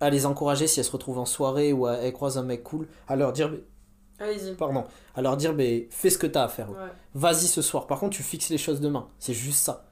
[0.00, 2.62] à les encourager si elles se retrouvent en soirée ou à- elles croisent un mec
[2.64, 3.52] cool, à leur dire,
[4.18, 4.84] allez-y pardon,
[5.14, 5.54] à leur dire,
[5.90, 6.70] fais ce que t'as à faire.
[6.70, 6.76] ouais
[7.14, 7.86] Vas-y ce soir.
[7.86, 9.08] Par contre, tu fixes les choses demain.
[9.18, 9.86] C'est juste ça.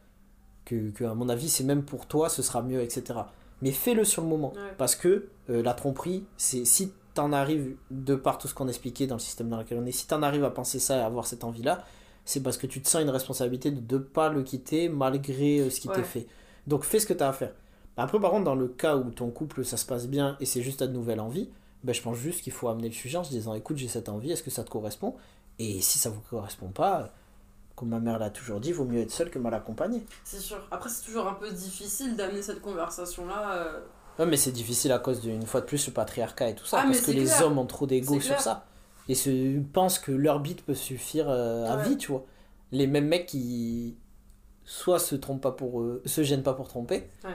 [0.65, 3.19] Que, que, à mon avis, c'est même pour toi, ce sera mieux, etc.
[3.63, 4.53] Mais fais-le sur le moment.
[4.55, 4.75] Ouais.
[4.79, 9.07] Parce que euh, la tromperie, c'est si t'en arrives, de par tout ce qu'on expliquait
[9.07, 11.07] dans le système dans lequel on est, si t'en arrives à penser ça et à
[11.07, 11.85] avoir cette envie-là,
[12.25, 15.71] c'est parce que tu te sens une responsabilité de ne pas le quitter malgré euh,
[15.71, 15.95] ce qui Ouais.
[15.97, 16.27] t'est fait.
[16.67, 17.53] Donc fais ce que t'as à faire.
[17.97, 20.63] Après, par contre, dans le cas où ton couple, ça se passe bien et c'est
[20.63, 21.49] juste ta nouvelle envie,
[21.85, 24.09] ben, je pense juste qu'il faut amener le sujet en se disant écoute, j'ai cette
[24.09, 25.15] envie, est-ce que ça te correspond?
[25.59, 27.11] Et si ça vous correspond pas,
[27.77, 30.03] comme ma mère l'a toujours dit, vaut mieux être seul que mal accompagné.
[30.25, 33.67] c'est sûr après c'est toujours un peu difficile d'amener cette conversation là
[34.19, 36.81] Ouais, mais c'est difficile à cause d'une fois de plus le patriarcat et tout ça,
[36.81, 38.41] Ah, parce que les hommes ont trop d'ego sur clair.
[38.43, 38.67] ça.
[39.09, 41.89] Et se pensent que leur bite peut suffire euh, à Ouais.
[41.89, 42.25] vie, tu vois.
[42.73, 43.97] Les mêmes mecs qui
[44.65, 47.09] soit se trompent pas pour eux, se gênent pas pour tromper.
[47.25, 47.31] Ouais.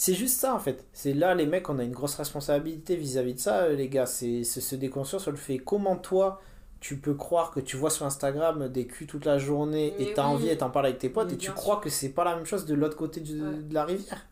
[0.00, 0.84] C'est juste ça en fait.
[0.92, 4.06] C'est là les mecs, on a une grosse responsabilité vis-à-vis de ça, euh, les gars.
[4.06, 6.40] C'est se déconstruire sur le fait comment toi
[6.78, 10.14] tu peux croire que tu vois sur Instagram des culs toute la journée Mais et
[10.14, 10.34] t'as oui.
[10.34, 11.80] envie et t'en parles avec tes potes Mais et tu crois sûr.
[11.82, 13.56] que c'est pas la même chose de l'autre côté du- Ouais.
[13.56, 14.24] de la rivière.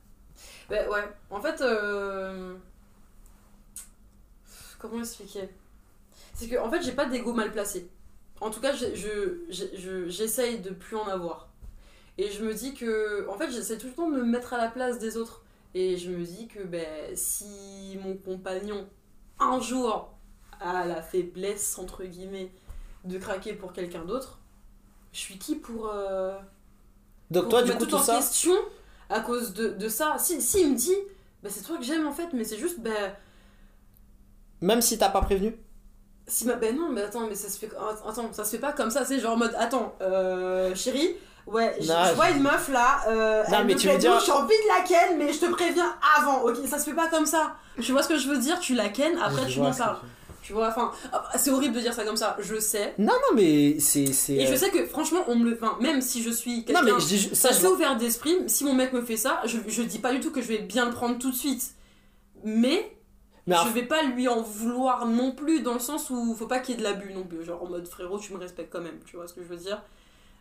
[0.71, 2.55] Ben ouais, en fait, euh,
[4.79, 5.49] comment expliquer?
[6.35, 7.89] C'est que en fait, j'ai pas d'ego mal placé.
[8.41, 8.95] En tout cas, je-
[9.51, 11.49] je- j'essaye de plus en avoir.
[12.19, 14.59] Et je me dis que, en fait, j'essaie tout le temps de me mettre à
[14.59, 15.43] la place des autres.
[15.75, 18.89] Et je me dis que ben, si mon compagnon,
[19.39, 20.15] un jour,
[20.61, 22.53] a la faiblesse, entre guillemets,
[23.05, 24.41] de craquer pour quelqu'un d'autre,
[25.13, 25.89] je suis qui pour...
[25.89, 26.39] euh,
[27.31, 28.19] Donc pour toi, du coup, tout tout en ça.
[28.19, 28.55] question
[29.09, 30.17] à cause de, de ça.
[30.19, 30.97] Si, si il me dit,
[31.43, 33.15] bah, c'est toi que j'aime en fait, mais c'est juste, ben
[34.61, 35.57] Même si t'as pas prévenu.
[36.29, 37.71] si ma, ben non, mais attends, mais ça se fait,
[38.09, 41.15] attends, ça se fait pas comme ça, c'est genre en mode, attends, euh, chérie,
[41.47, 43.89] ouais, je Non, je je- vois une meuf là, euh, Non, elle mais me tu
[43.89, 46.85] veux dire- j'ai envie de la ken, mais je te préviens avant, ok, ça se
[46.85, 47.57] fait pas comme ça.
[47.81, 49.97] Tu vois ce que je veux dire, tu la ken, après Je tu m'en parles.
[50.43, 50.93] tu- vois, enfin,
[51.37, 52.95] c'est horrible de dire ça comme ça, je sais.
[52.99, 54.03] Non, non, mais c'est.
[54.05, 55.59] Et je euh, sais que franchement, on me le.
[55.61, 57.97] Enfin, même si je suis Non, quelqu'un mais je dis ju- ça, je assez ouvert
[57.97, 60.47] d'esprit, si mon mec me fait ça, je, je dis pas du tout que je
[60.49, 61.73] vais bien le prendre tout de suite.
[62.45, 62.97] Mais,
[63.47, 66.61] Mais je vais pas lui en vouloir non plus, dans le sens où faut pas
[66.61, 67.45] qu'il y ait de l'abus non plus.
[67.45, 69.57] Genre en mode frérot, tu me respectes quand même, tu vois ce que je veux
[69.57, 69.83] dire?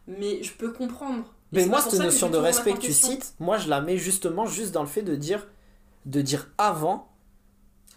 [0.08, 1.24] Mais je peux comprendre.
[1.54, 3.98] Et Mais moi, cette notion je de respect que tu cites, moi, je la mets
[3.98, 5.48] justement juste dans le fait de dire,
[6.06, 7.08] de dire avant,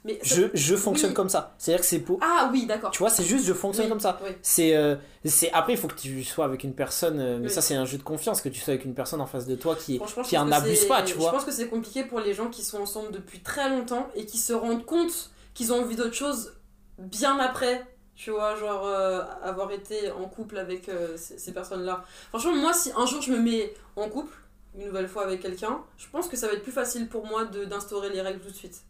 [0.05, 1.15] Mais ça- je, je fonctionne oui.
[1.17, 1.55] comme ça.
[1.59, 2.19] C'est-à-dire que c'est pour.
[2.23, 2.91] Ah oui, d'accord.
[2.93, 4.19] Tu vois, c'est juste je fonctionne Oui, comme ça.
[4.25, 4.31] oui.
[4.43, 7.61] C'est, euh, c'est après il faut que tu sois avec une personne, euh, mais ça
[7.61, 9.75] c'est un jeu de confiance que tu sois avec une personne en face de toi
[9.77, 11.33] qui je qui en abuse pas, tu Je vois.
[11.33, 14.39] pense que c'est compliqué pour les gens qui sont ensemble depuis très longtemps et qui
[14.39, 16.55] se rendent compte qu'ils ont envie d'autre chose
[16.99, 17.85] bien après.
[18.19, 22.05] Tu vois, genre euh, avoir été en couple avec euh, ces, personnes-là.
[22.31, 24.37] Franchement, moi, si un jour je me mets en couple,
[24.75, 27.45] une nouvelle fois avec quelqu'un, je pense que ça va être plus facile pour moi
[27.45, 28.83] d'instaurer les règles tout de suite.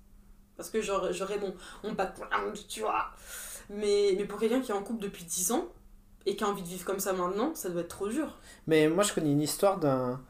[0.56, 3.10] Parce que j'aurai j'aurai mon, mon background, tu vois.
[3.68, 5.68] Mais, mais pour quelqu'un qui est en couple depuis 10 ans
[6.24, 8.38] et qui a envie de vivre comme ça maintenant, ça doit être trop dur.
[8.66, 10.22] Mais moi, je connais une histoire d'un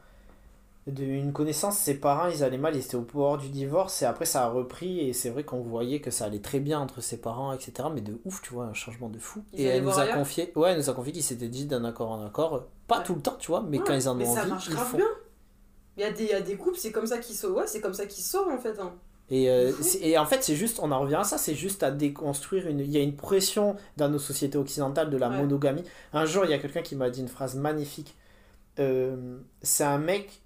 [0.91, 4.25] d'une connaissance, ses parents, ils allaient mal, ils étaient au bord du divorce, et après
[4.25, 7.17] ça a repris, et c'est vrai qu'on voyait que ça allait très bien entre ses
[7.17, 7.89] parents, etc.
[7.93, 9.43] Mais de ouf, tu vois, un changement de fou.
[9.53, 11.85] Ils et elle nous a confié, ouais, elle nous a confié qu'ils s'étaient dit d'un
[11.85, 13.03] accord en accord, pas Ouais.
[13.05, 14.67] tout le temps, tu vois, mais Ouais, quand ils en ont mais ça envie, marche
[14.67, 14.97] ils grave font.
[14.97, 15.07] bien.
[15.97, 17.55] Il y, a des, il y a des couples, c'est comme ça qu'ils sauvent.
[17.57, 18.79] Ouais, c'est comme ça qu'ils sauvent en fait.
[18.79, 18.93] hein.
[19.31, 19.71] Et, euh,
[20.01, 22.79] et en fait, c'est juste, on en revient à ça, c'est juste à déconstruire une.
[22.79, 25.37] Il y a une pression dans nos sociétés occidentales de la Ouais.
[25.37, 25.83] monogamie.
[26.13, 28.15] Un jour, il y a quelqu'un qui m'a dit une phrase magnifique.
[28.79, 30.41] Euh, c'est un mec.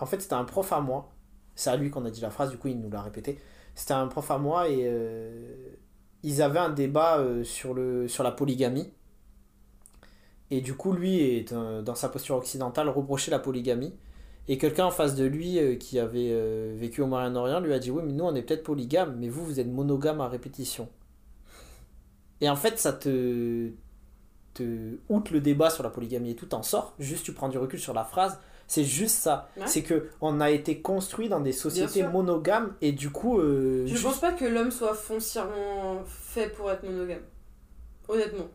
[0.00, 1.10] En fait, c'était un prof à moi.
[1.54, 3.38] C'est à lui qu'on a dit la phrase, du coup, il nous l'a répété.
[3.74, 5.74] C'était un prof à moi et euh,
[6.22, 8.92] ils avaient un débat euh, sur, le, sur la polygamie.
[10.50, 13.94] Et du coup, lui, est, dans sa posture occidentale, reprochait la polygamie.
[14.48, 16.34] Et quelqu'un en face de lui euh, qui avait
[16.74, 19.44] vécu au Moyen-Orient lui a dit Oui, mais nous on est peut-être polygame, mais vous,
[19.44, 20.88] vous êtes monogame à répétition.
[22.40, 23.70] Et en fait, ça te.
[24.54, 26.94] te outre le débat sur la polygamie et tout, t'en sors.
[26.98, 28.40] Juste, tu prends du recul sur la phrase.
[28.72, 29.48] C'est juste ça.
[29.56, 29.64] Ouais.
[29.66, 33.40] C'est que on a été construit dans des sociétés monogames et du coup.
[33.40, 37.22] euh, Je juste- pense pas que l'homme soit foncièrement fait pour être monogame.
[38.08, 38.46] Honnêtement.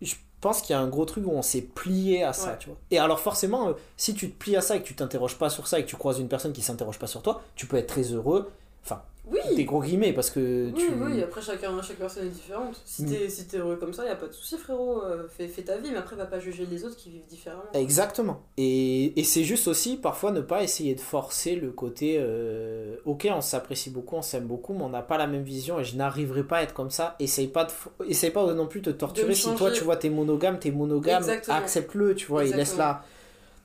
[0.00, 2.56] je pense qu'il y a un gros truc où on s'est plié à ça, Ouais.
[2.60, 2.78] tu vois.
[2.92, 5.50] Et alors forcément, euh, si tu te plies à ça et que tu t'interroges pas
[5.50, 7.76] sur ça et que tu croises une personne qui s'interroge pas sur toi, tu peux
[7.78, 8.52] être très heureux.
[8.84, 10.92] Enfin, Oui des gros guillemets parce que Oui, tu.
[11.02, 12.80] oui, après chacun, chaque personne est différente.
[12.84, 13.06] Si Mm.
[13.10, 15.02] t'es si t'es heureux comme ça, y a pas de souci, frérot.
[15.02, 17.64] euh, fais, fais ta vie, mais après, va pas juger les autres qui vivent différemment.
[17.74, 18.42] Exactement.
[18.56, 23.26] Et, et c'est juste aussi parfois ne pas essayer de forcer le côté euh, ok
[23.34, 25.96] on s'apprécie beaucoup, on s'aime beaucoup, mais on n'a pas la même vision et je
[25.96, 27.16] n'arriverai pas à être comme ça.
[27.18, 27.72] Essaye pas de
[28.08, 31.24] essaye pas non plus de te torturer si toi tu vois t'es monogame, t'es monogame,
[31.48, 32.58] accepte-le, tu vois, et Exactement.
[32.68, 33.04] laisse-la.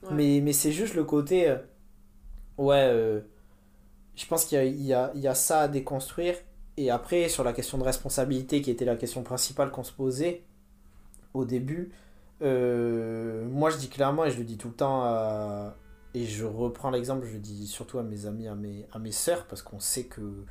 [0.03, 0.15] Ouais.
[0.15, 1.57] Mais, mais c'est juste le côté euh,
[2.57, 3.19] ouais euh,
[4.21, 6.35] je pense qu'il y a, ça à déconstruire.
[6.77, 10.43] Et après, sur la question de responsabilité, qui était la question principale qu'on se posait
[11.33, 11.91] au début,
[12.43, 15.73] euh, moi je dis clairement, et je le dis tout le temps,
[16.13, 19.63] et je reprends l'exemple, je le dis surtout à mes amis, à mes, sœurs, parce
[19.63, 20.45] qu'on sait que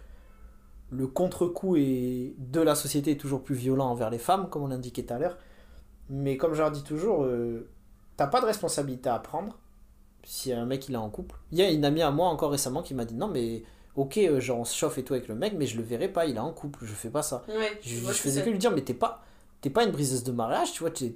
[0.90, 5.04] le contre-coup de la société est toujours plus violent envers les femmes, comme on l'indiquait
[5.04, 5.38] tout à l'heure.
[6.08, 7.68] Mais comme je leur dis toujours, euh,
[8.16, 9.60] t'as pas de responsabilité à prendre
[10.24, 11.36] si un mec il est en couple.
[11.52, 13.62] Il y a une amie à moi encore récemment qui m'a dit non mais
[13.96, 16.08] ok euh, genre on se chauffe et tout avec le mec mais je le verrai
[16.08, 17.44] pas, il est en couple, je fais pas ça.
[17.48, 19.24] Ouais, Je, faisais que lui dire mais t'es pas
[19.60, 21.14] t'es pas une briseuse de mariage, tu vois, t'es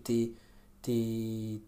[0.83, 1.61] t'es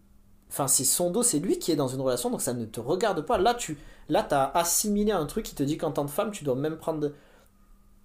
[0.49, 2.79] enfin c'est son dos, c'est lui qui est dans une relation donc ça ne te
[2.79, 3.37] regarde pas.
[3.37, 3.77] Là tu
[4.09, 6.77] là t'as assimilé un truc qui te dit qu'en tant que femme tu dois même
[6.77, 7.11] prendre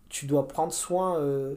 [0.09, 1.57] tu dois prendre soin euh,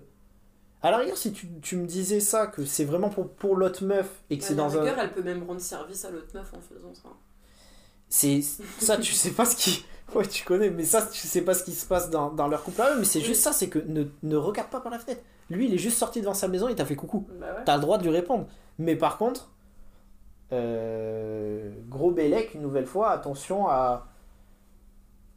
[0.86, 3.84] à la rigueur, si tu, tu me disais ça, que c'est vraiment pour, pour l'autre
[3.84, 4.86] meuf et que c'est dans un.
[4.86, 7.10] elle peut même rendre service à l'autre meuf en faisant ça.
[8.18, 8.42] C'est
[8.80, 9.84] ça, tu sais pas ce qui.
[10.14, 12.64] Ouais, tu connais, mais ça, tu sais pas ce qui se passe dans, dans leur
[12.64, 13.00] couple à eux.
[13.00, 15.22] Mais c'est juste ça, c'est que ne, ne regarde pas par la fenêtre.
[15.50, 17.28] Lui, il est juste sorti devant sa maison, il t'a fait coucou.
[17.38, 17.64] Bah ouais.
[17.66, 18.48] T'as le droit de lui répondre.
[18.80, 19.52] Mais par contre,
[20.54, 24.08] euh, gros Bélec, une nouvelle fois, attention à,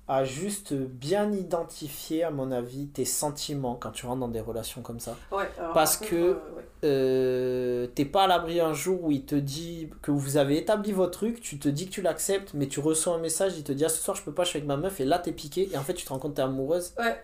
[0.08, 4.80] à juste bien identifier, à mon avis, tes sentiments quand tu rentres dans des relations
[4.80, 5.16] comme ça.
[5.30, 6.64] Ouais, alors, Parce par que- euh, ouais.
[6.84, 10.92] Euh, t'es pas à l'abri un jour où il te dit que vous avez établi
[10.92, 13.72] votre truc, tu te dis que tu l'acceptes, mais tu reçois un message, il te
[13.72, 15.32] dit ah ce soir je peux pas, je suis avec ma meuf, et là t'es
[15.32, 17.20] piqué, et en fait tu te rends compte que t'es amoureuse, Ouais.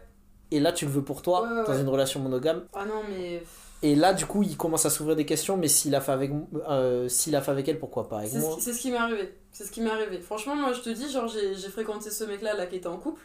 [0.51, 3.43] et là tu le veux pour toi, dans une relation monogame, Ah non, mais.
[3.87, 6.33] Et là du coup il commence à s'ouvrir des questions, mais s'il a fait avec,
[6.69, 8.81] euh, s'il a fait avec elle, pourquoi pas avec C'est ce, moi qui- c'est ce
[8.81, 9.35] qui m'est arrivé.
[9.53, 10.21] C'est ce qui m'est arrivé.
[10.21, 12.99] Franchement, moi je te dis, genre j'ai j'ai fréquenté ce mec-là là, qui était en
[12.99, 13.23] couple.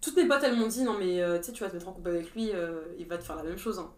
[0.00, 1.88] Toutes mes potes elles m'ont dit non mais euh, tu sais tu vas te mettre
[1.88, 3.78] en couple avec lui, euh, il va te faire la même chose.
[3.78, 3.90] hein.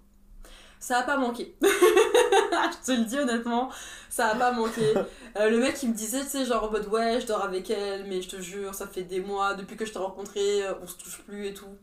[0.80, 1.56] Ça a pas manqué.
[1.62, 3.70] je te le dis honnêtement,
[4.10, 4.82] ça a pas manqué.
[5.38, 7.70] Euh, le mec il me disait tu sais genre en mode ouais je dors avec
[7.70, 10.86] elle mais je te jure ça fait des mois depuis que je t'ai rencontré on
[10.86, 11.74] se touche plus et tout.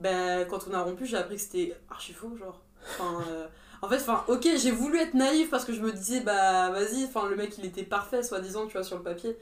[0.00, 2.62] Ben quand on a rompu j'ai appris que c'était archi faux genre.
[2.88, 3.46] Enfin, euh,
[3.82, 7.04] en fait, enfin, ok, j'ai voulu être naïf parce que je me disais, bah vas-y,
[7.04, 9.36] enfin, le mec il était parfait, soi-disant, tu vois, sur le papier.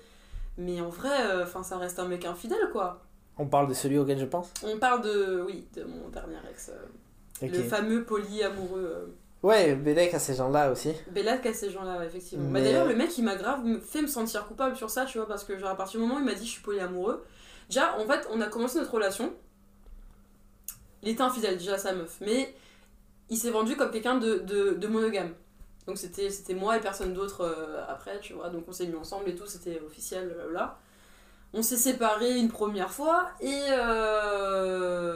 [0.59, 3.03] Mais en vrai, euh, ça reste un mec infidèle, quoi.
[3.39, 6.71] On parle de celui auquel je pense On parle de, oui, de mon dernier ex,
[6.71, 7.51] euh, Ok.
[7.53, 8.85] le fameux polyamoureux.
[8.85, 9.07] Euh,
[9.43, 10.95] Ouais, Bélec à ces gens-là aussi.
[11.11, 12.47] Bella qu'à ces gens-là, ouais, effectivement.
[12.49, 15.19] Mais- Bah, D'ailleurs, le mec, il m'a grave fait me sentir coupable sur ça, tu
[15.19, 17.23] vois, parce que, genre, à partir du moment où il m'a dit je suis polyamoureux,
[17.69, 19.35] déjà, en fait, on a commencé notre relation.
[21.03, 22.55] Il était infidèle, déjà, à sa meuf, mais
[23.31, 25.33] il s'est vendu comme quelqu'un de, de, de monogame.
[25.87, 28.97] Donc, c'était c'était moi et personne d'autre euh, après, tu vois, donc on s'est mis
[28.97, 30.79] ensemble et tout, c'était officiel, là.
[31.53, 33.63] On s'est séparés une première fois et.
[33.71, 35.15] Euh...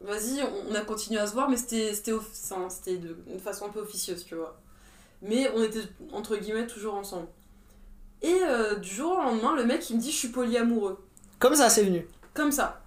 [0.00, 3.38] vas-y, on, on a continué à se voir, mais c'était c'était enfin, c'était de, de
[3.38, 4.58] façon un peu officieuse, tu vois.
[5.22, 7.28] Mais on était, entre guillemets, toujours ensemble.
[8.22, 10.98] Et euh, du jour au lendemain, le mec, il me dit, je suis polyamoureux.
[11.38, 12.06] Comme ça, c'est venu.
[12.32, 12.82] Comme ça.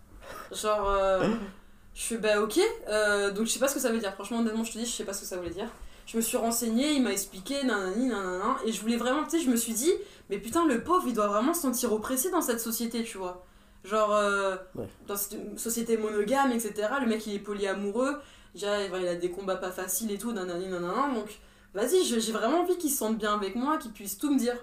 [0.51, 1.27] Genre, euh,
[1.99, 4.13] je fais, bah ok, euh, donc je sais pas ce que ça veut dire.
[4.13, 5.67] Franchement, honnêtement, je te dis, je sais pas ce que ça voulait dire.
[6.05, 9.39] Je me suis renseignée, il m'a expliqué, nanani, nanana, et je voulais vraiment, tu sais,
[9.43, 9.91] je me suis dit,
[10.29, 13.43] mais putain, le pauvre, il doit vraiment se sentir oppressé dans cette société, tu vois.
[13.83, 14.87] Genre, euh, Ouais.
[15.07, 18.21] dans cette société monogame, etc., le mec, il est polyamoureux,
[18.53, 21.39] déjà, il a des combats pas faciles et tout, nanani, nanana, donc,
[21.73, 24.55] vas-y, j'ai vraiment envie qu'il se sente bien avec moi, qu'il puisse tout me dire.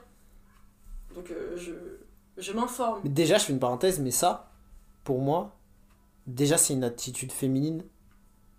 [1.14, 1.72] Donc, euh, je,
[2.38, 3.00] je m'informe.
[3.04, 4.50] Déjà, je fais une parenthèse, mais ça,
[5.04, 5.54] pour moi,
[6.26, 7.84] déjà, c'est une attitude féminine.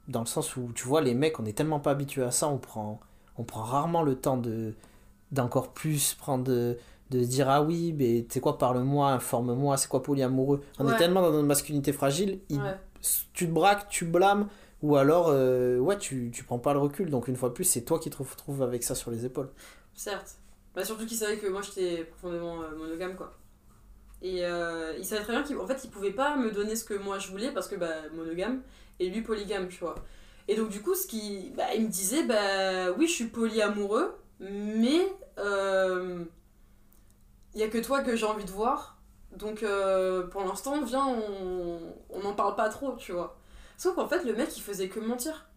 [0.07, 2.47] Dans le sens où, tu vois, les mecs, on est tellement pas habitués à ça,
[2.47, 2.99] on prend,
[3.37, 4.73] on prend rarement le temps de
[5.31, 6.77] d'encore plus prendre de,
[7.09, 10.97] de dire ah oui mais tu sais quoi parle-moi informe-moi c'est quoi polyamoureux on est
[10.97, 12.77] tellement dans notre masculinité fragile il- Ouais.
[13.33, 14.47] tu te braques tu blâmes
[14.83, 17.63] ou alors euh, ouais tu, tu prends pas le recul donc une fois de plus
[17.65, 19.49] c'est toi qui te retrouves avec ça sur les épaules
[19.95, 20.35] Certes.
[20.75, 23.33] Bah, surtout qu'il savait que moi j'étais profondément euh, monogame quoi.
[24.21, 26.93] Et euh, il savait très bien qu'en fait il pouvait pas me donner ce que
[26.93, 28.61] moi je voulais parce que bah monogame
[28.99, 29.95] et lui polygame tu vois.
[30.47, 34.15] Et donc du coup ce qui bah, il me disait bah oui je suis polyamoureux
[34.39, 35.07] mais
[35.39, 36.23] euh,
[37.53, 38.97] il y a que toi que j'ai envie de voir
[39.31, 43.37] donc euh, pour l'instant viens on n'en parle pas trop tu vois.
[43.77, 45.47] Sauf qu'en fait le mec il faisait que mentir.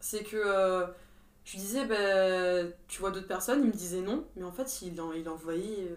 [0.00, 0.86] C'est que euh,
[1.44, 4.82] je lui disais, bah, tu vois d'autres personnes, il me disait non, mais en fait,
[4.82, 5.88] il, en, il envoyait.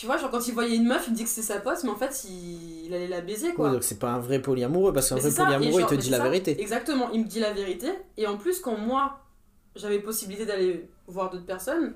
[0.00, 1.84] Tu vois, genre quand il voyait une meuf, il me dit que c'est sa pote,
[1.84, 3.66] mais en fait, il, il allait la baiser quoi.
[3.66, 6.16] Ouais, donc c'est pas un vrai polyamoureux parce qu'un vrai polyamoureux il te dit la
[6.16, 9.20] ça, vérité Exactement, il me dit la vérité, et en plus, quand moi,
[9.76, 11.92] j'avais possibilité d'aller voir d'autres personnes,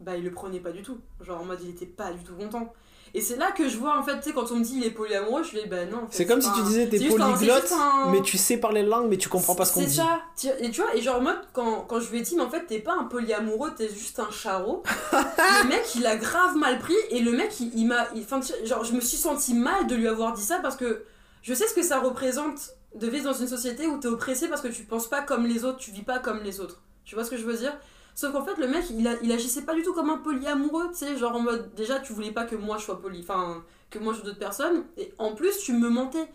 [0.00, 0.96] bah, il le prenait pas du tout.
[1.20, 2.72] Genre en mode, il était pas du tout content.
[3.14, 4.84] Et c'est là que je vois, en fait, tu sais, quand on me dit il
[4.84, 5.98] est polyamoureux, je lui dis, bah non.
[5.98, 8.56] en fait, c'est comme si tu disais t'es c'est c'est polyglotte un- mais tu sais
[8.56, 10.20] parler langue mais tu comprends pas ce qu'on C'est dit ça.
[10.36, 12.42] Tu- Et tu vois, et genre en mode, quand, quand je lui ai dit, mais
[12.42, 14.82] en fait, t'es pas un polyamoureux, t'es juste un charreau.
[15.12, 16.94] le mec, il a grave mal pris.
[17.10, 18.06] Et le mec, il, il m'a.
[18.16, 21.04] Enfin, genre, je me suis senti mal de lui avoir dit ça parce que
[21.42, 24.60] je sais ce que ça représente de vivre dans une société où t'es oppressé parce
[24.60, 26.80] que tu penses pas comme les autres, tu vis pas comme les autres.
[27.04, 27.72] Tu vois ce que je veux dire?
[28.14, 30.88] Sauf qu'en fait, le mec, il, a, il agissait pas du tout comme un polyamoureux,
[30.90, 33.20] tu sais, genre en mode, déjà, tu voulais pas que moi je sois poly.
[33.20, 34.84] Enfin, que moi je sois d'autres personnes.
[34.96, 36.28] Et en plus, tu me mentais.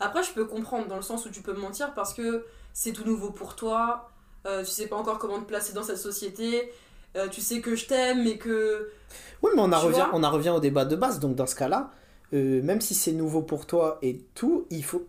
[0.00, 2.92] Après, je peux comprendre dans le sens où tu peux me mentir parce que c'est
[2.92, 4.10] tout nouveau pour toi,
[4.46, 6.72] euh, tu sais pas encore comment te placer dans cette société,
[7.16, 8.90] euh, tu sais que je t'aime, mais que.
[9.42, 11.18] Oui, mais on, a revient, on a revient au débat de base.
[11.18, 11.90] Donc, dans ce cas-là,
[12.32, 15.06] euh, même si c'est nouveau pour toi et tout, il faut.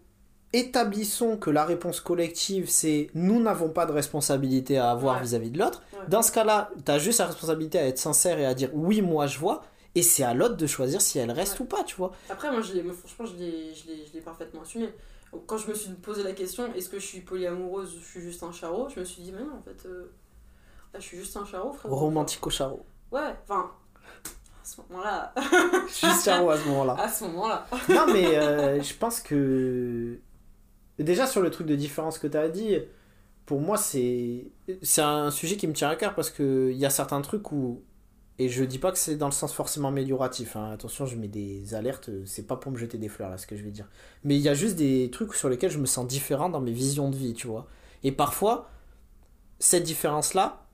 [0.54, 5.22] Établissons que la réponse collective, c'est nous n'avons pas de responsabilité à avoir Ouais.
[5.24, 5.82] vis-à-vis de l'autre.
[5.94, 6.00] Ouais.
[6.10, 9.02] Dans ce cas-là, tu as juste la responsabilité à être sincère et à dire oui,
[9.02, 9.64] moi je vois.
[9.96, 11.62] Et c'est à l'autre de choisir si elle reste Ouais.
[11.66, 12.12] ou pas, tu vois.
[12.30, 13.36] Après, moi, je l'ai- franchement, je
[14.14, 14.90] l'ai parfaitement assumé.
[15.48, 18.22] Quand je me suis posé la question, est-ce que je suis polyamoureuse ou je suis
[18.22, 20.12] juste un charreau, je me suis dit, mais non, en fait, euh,
[20.94, 21.92] là, je suis juste un charreau, frère.
[21.92, 22.86] Romantique au charreau.
[23.12, 23.72] Ouais, enfin,
[24.26, 25.34] à ce moment-là.
[25.88, 26.94] Juste charreau à ce moment-là.
[27.00, 27.66] à ce moment-là.
[27.90, 30.20] non, mais euh, je pense que.
[31.04, 32.78] Déjà, sur le truc de différence que tu as dit,
[33.46, 34.52] pour moi, c'est
[34.98, 37.84] un sujet qui me tient à cœur parce qu'il y a certains trucs où.
[38.40, 40.56] Et je dis pas que c'est dans le sens forcément amélioratif.
[40.56, 40.72] hein.
[40.72, 42.10] Attention, je mets des alertes.
[42.26, 43.88] C'est pas pour me jeter des fleurs, là, ce que je vais dire.
[44.24, 46.72] Mais il y a juste des trucs sur lesquels je me sens différent dans mes
[46.72, 47.68] visions de vie, tu vois.
[48.04, 48.70] Et parfois,
[49.60, 50.66] cette différence-là,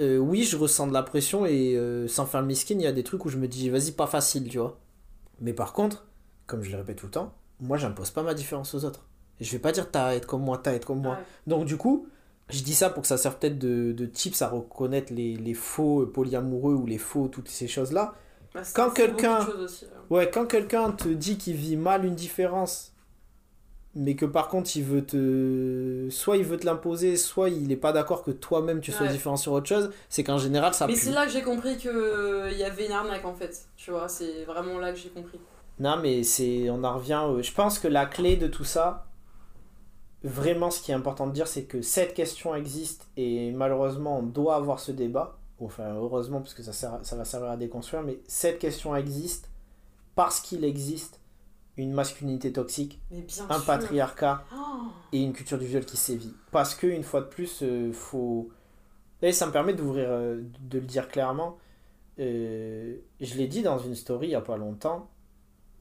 [0.00, 2.86] euh, oui, je ressens de la pression et euh, sans faire le miskin, il y
[2.86, 4.78] a des trucs où je me dis, vas-y, pas facile, tu vois.
[5.40, 6.06] Mais par contre,
[6.46, 9.06] comme je le répète tout le temps, moi, j'impose pas ma différence aux autres.
[9.40, 11.12] Je vais pas dire, t'as à être comme moi, t'as à être comme moi.
[11.16, 11.22] Ouais.
[11.46, 12.06] Donc, du coup,
[12.48, 15.54] je dis ça pour que ça serve peut-être de, de tips à reconnaître les, les
[15.54, 18.14] faux euh, polyamoureux ou les faux, toutes ces choses-là.
[18.54, 19.48] Bah, Quand quelqu'un- hein.
[20.08, 22.92] Ouais, quand quelqu'un te dit qu'il vit mal une différence,
[23.94, 26.08] mais que par contre il veut te.
[26.10, 29.12] Soit il veut te l'imposer, soit il est pas d'accord que toi-même tu sois Ouais.
[29.12, 31.90] différent sur autre chose, c'est qu'en général ça Mais c'est là que j'ai compris qu'il
[32.56, 33.66] y avait une arnaque en fait.
[33.76, 35.40] Tu vois, c'est vraiment là que j'ai compris.
[35.78, 36.70] Non, mais c'est.
[36.70, 37.22] On en revient.
[37.42, 39.05] Je pense que la clé de tout ça,
[40.26, 44.22] vraiment ce qui est important de dire, c'est que cette question existe et malheureusement on
[44.22, 45.38] doit avoir ce débat.
[45.58, 49.48] Enfin, heureusement, parce que ça, sert ça va servir à déconstruire, mais cette question existe
[50.14, 51.20] parce qu'il existe
[51.78, 53.64] une masculinité toxique, un sûr.
[53.66, 54.88] patriarcat Oh.
[55.12, 56.34] et une culture du viol qui sévit.
[56.50, 58.50] Parce que, une fois de plus, euh, faut.
[59.22, 61.58] Et ça me permet d'ouvrir, euh, de le dire clairement.
[62.18, 65.10] Euh, je l'ai dit dans une story il y a pas longtemps,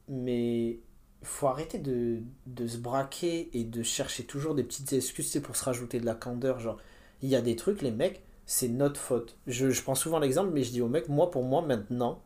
[0.10, 0.80] mais
[1.26, 5.56] faut arrêter de, de se braquer et de chercher toujours des petites excuses c'est pour
[5.56, 6.60] se rajouter de la candeur.
[6.60, 6.78] Genre,
[7.22, 9.38] il y a des trucs, les mecs, c'est notre faute.
[9.48, 12.22] Je, je prends souvent l'exemple, mais je dis aux mecs, moi pour moi maintenant,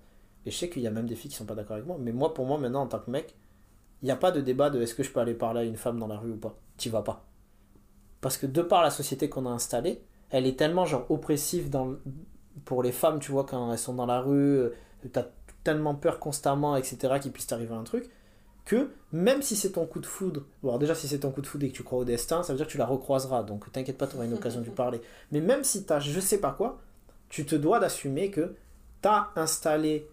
[0.45, 1.97] et je sais qu'il y a même des filles qui sont pas d'accord avec moi,
[1.99, 3.35] mais moi pour moi maintenant en tant que mec,
[4.01, 5.75] il n'y a pas de débat de est-ce que je peux aller parler à une
[5.75, 6.57] femme dans la rue ou pas.
[6.77, 7.25] Tu vas pas.
[8.21, 11.95] Parce que de par la société qu'on a installée, elle est tellement genre oppressive dans,
[12.65, 14.69] pour les femmes, tu vois, quand elles sont dans la rue, euh,
[15.11, 15.25] t'as
[15.63, 18.09] tellement peur constamment, etc., qu'il puisse t'arriver un truc,
[18.69, 21.47] que même si c'est ton coup de foudre, bon, déjà si c'est ton coup de
[21.47, 23.69] foudre et que tu crois au destin, ça veut dire que tu la recroiseras, donc
[23.71, 25.01] t'inquiète pas, tu auras une occasion de parler.
[25.31, 26.79] Mais même si t'as je sais pas quoi,
[27.29, 28.53] tu te dois d'assumer que
[29.01, 30.07] t'as installé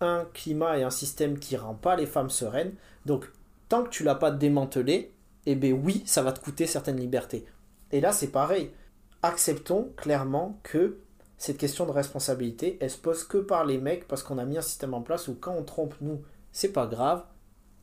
[0.00, 2.72] un climat et un système qui rend pas les femmes sereines,
[3.04, 3.30] donc
[3.68, 5.12] tant que tu l'as pas démantelé,
[5.44, 7.44] eh bien oui, ça va te coûter certaines libertés.
[7.92, 8.70] Et là c'est pareil,
[9.22, 10.96] acceptons clairement que
[11.36, 14.56] cette question de responsabilité, elle se pose que par les mecs parce qu'on a mis
[14.56, 17.24] un système en place où quand on trompe nous, c'est pas grave.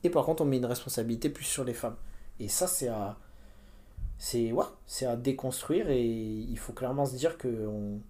[0.03, 1.95] Et par contre, on met une responsabilité plus sur les femmes.
[2.39, 3.17] Et ça, c'est à,
[4.17, 8.01] c'est ouais, c'est à déconstruire et il faut clairement se dire que on,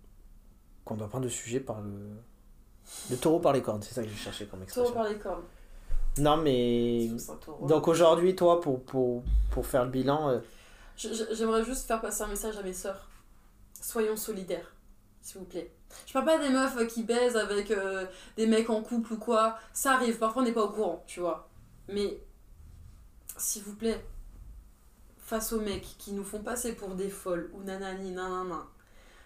[0.86, 1.92] qu'on doit prendre le sujet par le,
[3.10, 3.82] le taureau par les cornes.
[3.82, 4.92] C'est ça que j'ai cherché comme expression.
[4.92, 5.44] Taureau par les cornes.
[6.18, 7.10] Non mais
[7.68, 10.40] donc aujourd'hui, toi, pour, pour, pour faire le bilan, euh,
[10.98, 13.10] J'aimerais juste faire passer un message à mes sœurs.
[13.82, 14.76] Soyons solidaires,
[15.22, 15.72] s'il vous plaît.
[16.06, 18.06] Je parle pas des meufs qui baisent avec euh,
[18.38, 19.58] des mecs en couple ou quoi.
[19.74, 21.50] Ça arrive, parfois on n'est pas au courant, tu vois.
[21.88, 22.22] Mais,
[23.38, 24.04] s'il vous plaît,
[25.18, 28.66] face aux mecs qui nous font passer pour des folles ou nanani nanana,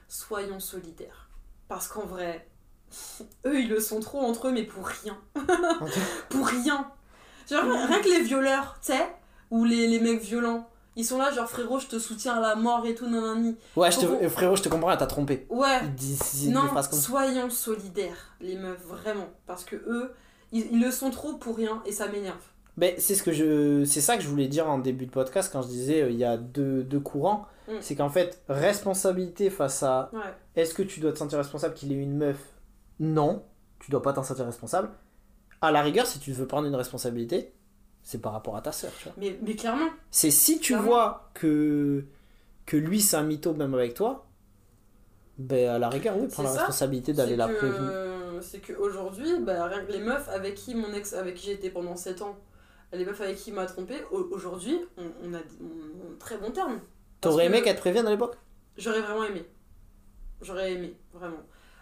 [0.07, 1.29] soyons solidaires.
[1.67, 2.47] Parce qu'en vrai,
[3.45, 5.17] eux ils le sont trop entre eux, mais pour rien.
[6.29, 6.91] pour rien.
[7.49, 9.07] Genre, rien que les violeurs, tu sais,
[9.51, 12.55] ou les, les mecs violents, ils sont là, genre frérot, je te soutiens à la
[12.55, 13.55] mort et tout, nanani.
[13.75, 15.45] ouais, je te, Pourquoi- frérot, je te comprends, elle t'a trompé.
[15.49, 15.81] Ouais,
[16.47, 19.27] non, comme soyons solidaires, les meufs, vraiment.
[19.45, 20.13] Parce que eux,
[20.51, 22.37] ils, ils le sont trop pour rien et ça m'énerve.
[22.77, 25.49] Ben, c'est ce que je c'est ça que je voulais dire en début de podcast
[25.51, 27.71] quand je disais euh, il y a deux, deux courants Mm.
[27.81, 30.19] c'est qu'en fait responsabilité face à Ouais.
[30.55, 32.37] est-ce que tu dois te sentir responsable qu'il ait une meuf?
[32.99, 33.43] Non
[33.79, 34.89] tu dois pas t'en sentir responsable
[35.61, 37.53] à la rigueur si tu veux prendre une responsabilité
[38.03, 40.85] c'est par rapport à ta sœur tu vois Mais, mais clairement, c'est si tu Clairement.
[40.87, 42.05] vois que
[42.67, 44.27] que lui c'est un mytho même avec toi
[45.39, 46.57] ben à la rigueur oui prends la ça.
[46.59, 51.35] responsabilité d'aller la prévenir euh, c'est qu'aujourd'hui, bah, les meufs avec qui mon ex, avec
[51.35, 52.37] qui été pendant 7 ans,
[52.93, 56.37] les meufs avec qui il m'a trompé, au- aujourd'hui, on, on a on, on- très
[56.37, 56.79] bon terme.
[57.21, 58.37] T'aurais aimé qu'elle te prévienne à l'époque?
[58.77, 59.45] J'aurais vraiment aimé.
[60.41, 61.41] J'aurais aimé, vraiment.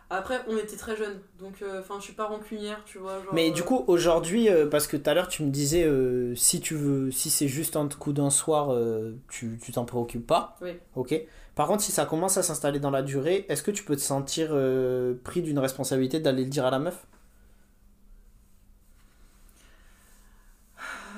[0.09, 3.15] Après, on était très jeunes, donc euh, enfin, je suis pas rancunière, tu vois.
[3.23, 5.83] genre, Mais euh, du coup, aujourd'hui, euh, parce que tout à l'heure, tu me disais,
[5.85, 10.27] euh, si tu veux, si c'est juste un coup d'un soir, euh, tu t'en préoccupes
[10.27, 10.55] pas.
[10.61, 10.73] Oui.
[10.95, 11.19] Ok.
[11.55, 14.01] Par contre, si ça commence à s'installer dans la durée, est-ce que tu peux te
[14.01, 17.05] sentir euh, pris d'une responsabilité d'aller le dire à la meuf?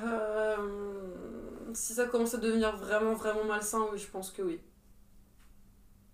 [0.04, 0.58] Euh,
[1.74, 4.60] si ça commence à devenir vraiment, vraiment malsain, oui, je pense que oui.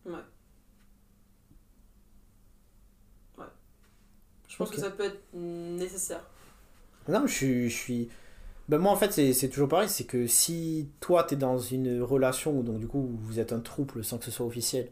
[0.05, 0.13] Ouais.
[3.37, 3.45] Ouais.
[4.47, 6.23] Je pense que ça peut être nécessaire.
[7.07, 7.25] Non.
[7.25, 8.09] Je suis...
[8.71, 9.89] Ben moi, en fait, c'est toujours pareil.
[9.89, 13.51] C'est que si toi, tu es dans une relation où, donc, du coup, vous êtes
[13.51, 14.87] un trouble sans que ce soit officiel,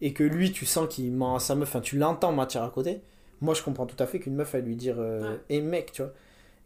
[0.00, 2.70] et que lui, tu sens qu'il ment à sa meuf, enfin, tu l'entends matière à
[2.70, 3.00] côté,
[3.40, 5.40] moi, je comprends tout à fait qu'une meuf, elle lui dire euh, Ouais.
[5.48, 6.12] Eh mec, tu vois.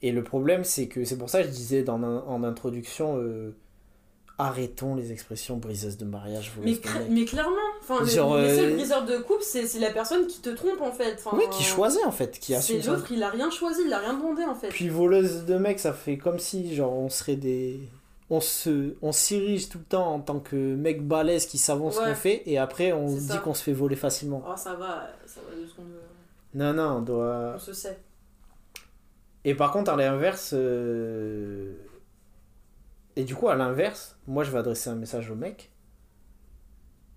[0.02, 3.56] Et le problème, c'est que c'est pour ça que je disais dans, en introduction euh,
[4.36, 6.52] arrêtons les expressions briseuses de mariage.
[6.54, 6.78] vous Mais,
[7.08, 7.56] mais clairement,
[7.88, 10.80] enfin, le- Genre, les seuls euh, briseurs de couple, c'est la personne qui te trompe
[10.80, 11.14] en fait.
[11.18, 13.92] Enfin, Oui, qui choisit en fait, qui C'est assume l'autre, il a rien choisi, il
[13.92, 14.68] a rien demandé en fait.
[14.68, 17.80] Puis voleuse de mecs, ça fait comme si genre on serait des
[18.28, 22.00] on se on s'irrige tout le temps en tant que mec balèze qui savons ce
[22.00, 24.42] qu'on fait et après on C'est dit qu'on se fait voler facilement.
[24.44, 25.86] Oh, ça va, ça va deux secondes,
[26.54, 27.98] Non non, on doit on se sait.
[29.44, 31.74] Et par contre à l'inverse euh,
[33.14, 35.70] et du coup à l'inverse, moi je vais adresser un message au mec.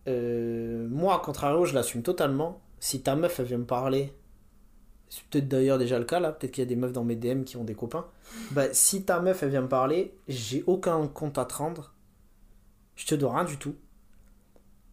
[0.09, 2.61] Euh, moi, à contrario, je l'assume totalement.
[2.79, 4.13] Si ta meuf, vient me parler,
[5.09, 7.15] c'est peut-être d'ailleurs déjà le cas là, peut-être qu'il y a des meufs dans mes
[7.15, 8.07] DM qui ont des copains.
[8.51, 11.93] Bah, si ta meuf, vient me parler, j'ai aucun compte à te rendre.
[12.95, 13.75] Je te dois rien du tout.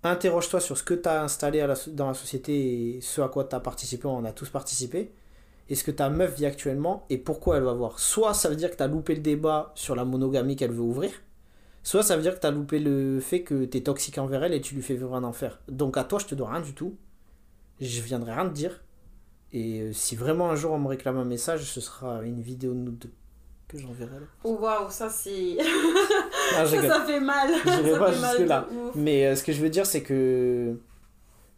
[0.02, 3.56] Interroge-toi sur ce que tu as installé dans la société et ce à quoi tu
[3.56, 4.06] as participé.
[4.06, 5.12] On a tous participé.
[5.68, 7.98] Et ce que ta meuf vit actuellement et pourquoi elle va voir.
[7.98, 10.82] Soit ça veut dire que tu as loupé le débat sur la monogamie qu'elle veut
[10.82, 11.10] ouvrir.
[11.86, 14.42] Soit ça veut dire que tu as loupé le fait que tu es toxique envers
[14.42, 15.60] elle et tu lui fais vivre un enfer.
[15.68, 16.96] Donc à toi, je te dois rien du tout.
[17.80, 18.82] Je viendrai rien te dire.
[19.52, 22.72] Et euh, si vraiment un jour on me réclame un message, ce sera une vidéo
[22.72, 23.12] de nous deux
[23.68, 24.16] que j'enverrai.
[24.42, 25.58] Oh waouh, ça c'est.
[26.56, 27.52] Ah, ça, fait mal.
[27.62, 28.66] Pas jusque-là.
[28.96, 30.76] Mais euh, ce que je veux dire, c'est que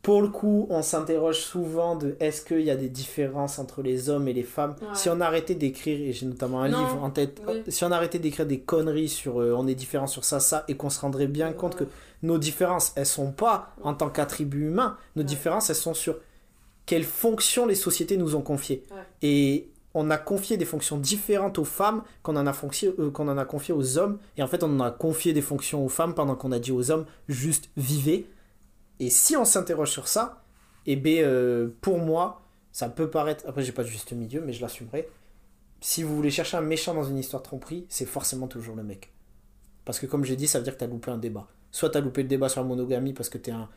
[0.08, 4.08] pour le coup, on s'interroge souvent de est-ce qu'il y a des différences entre les
[4.08, 4.74] hommes et les femmes?
[4.80, 4.86] Ouais.
[4.94, 7.62] Si on arrêtait d'écrire, et j'ai notamment un Non, livre en tête, oui.
[7.68, 10.78] si on arrêtait d'écrire des conneries sur euh, on est différent sur ça, ça, et
[10.78, 11.84] qu'on se rendrait bien compte que
[12.22, 15.26] nos différences, elles sont pas en tant qu'attribut humain, nos Ouais.
[15.28, 16.16] différences, elles sont sur
[16.86, 18.84] quelles fonctions les sociétés nous ont confiées.
[19.20, 23.28] Et on a confié des fonctions différentes aux femmes qu'on en, a confié, euh, qu'on
[23.28, 24.16] en a confié aux hommes.
[24.38, 26.72] Et en fait, on en a confié des fonctions aux femmes pendant qu'on a dit
[26.72, 28.26] aux hommes juste vivez.
[29.00, 30.42] Et si on s'interroge sur ça,
[30.86, 32.42] eh bien, euh, pour moi,
[32.72, 33.44] ça peut paraître.
[33.46, 35.08] Après, j'ai pas de juste milieu, mais je l'assumerai.
[35.80, 38.82] Si vous voulez chercher un méchant dans une histoire de tromperie, c'est forcément toujours le
[38.82, 39.12] mec.
[39.84, 41.46] Parce que, comme j'ai dit, ça veut dire que tu as loupé un débat.
[41.70, 43.68] Soit tu as loupé le débat sur la monogamie parce que tu es un.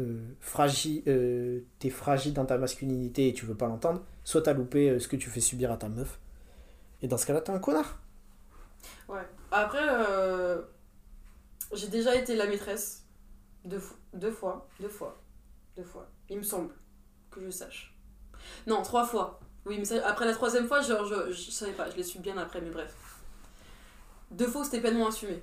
[0.00, 4.54] Euh, fragile, euh, t'es fragile dans ta masculinité et tu veux pas l'entendre, soit t'as
[4.54, 6.18] loupé ce que tu fais subir à ta meuf.
[7.02, 8.00] Et dans ce cas-là, t'es un connard.
[9.08, 9.20] Ouais.
[9.50, 9.86] Après,
[11.74, 13.01] j'ai déjà été la maîtresse
[13.64, 13.80] deux,
[14.14, 15.20] deux fois, deux fois,
[15.76, 16.08] deux fois.
[16.28, 16.72] Il me semble
[17.30, 17.94] que je sache.
[18.66, 19.40] Non, trois fois.
[19.64, 22.36] Oui, mais après la troisième fois, genre, je, je, savais pas, je l'ai su bien
[22.38, 22.94] après, mais bref.
[24.30, 25.42] Deux fois, c'était pleinement assumé.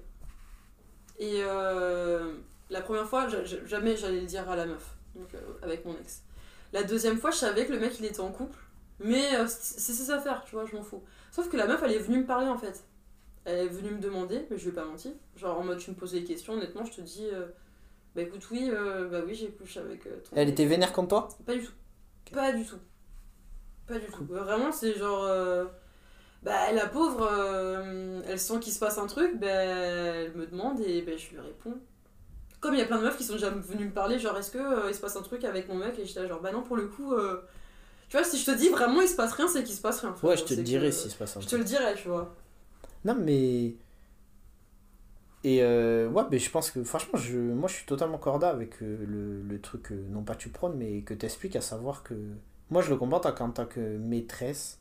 [1.20, 2.34] Et euh,
[2.70, 5.86] la première fois, je- je- jamais j'allais le dire à la meuf, donc euh, avec
[5.86, 6.24] mon ex.
[6.74, 8.58] La deuxième fois, je savais que le mec il était en couple,
[9.00, 11.04] mais euh, c'est ses affaires, tu vois, je m'en fous.
[11.32, 12.84] Sauf que la meuf, elle est venue me parler en fait.
[13.46, 15.12] Elle est venue me demander, mais je vais pas mentir.
[15.36, 17.28] Genre en mode, tu me poses des questions, honnêtement, je te dis,
[18.22, 21.10] bah écoute, oui, euh, bah oui, j'ai couché avec euh, ton Elle était vénère contre
[21.10, 21.28] toi?
[21.46, 21.72] Pas du tout.
[22.34, 22.78] Pas du tout.
[23.88, 24.26] Pas du tout.
[24.26, 25.24] Vraiment, c'est genre.
[25.24, 25.66] euh,
[26.44, 30.80] bah, la pauvre, euh, elle sent qu'il se passe un truc, bah, elle me demande
[30.82, 31.76] et bah, je lui réponds.
[32.62, 34.52] Comme il y a plein de meufs qui sont déjà venues me parler, genre, est-ce
[34.52, 36.52] que euh, il se passe un truc avec mon mec Et j'étais là, genre, bah
[36.52, 37.14] non, pour le coup.
[37.14, 37.42] euh,
[38.10, 40.02] Tu vois, si je te dis vraiment il se passe rien, c'est qu'il se passe
[40.02, 40.14] rien.
[40.24, 41.60] Ouais, je te c'est le dirai s'il se passe un Je te truc.
[41.60, 42.36] le dirai, tu vois.
[43.06, 43.76] Non, mais.
[45.44, 48.82] Et euh, ouais, mais je pense que franchement, je, moi je suis totalement corda avec
[48.82, 52.14] euh, le, le truc, euh, non pas tu prônes, mais que t'expliques, à savoir que.
[52.70, 54.80] Moi je le comprends en tant- que maîtresse.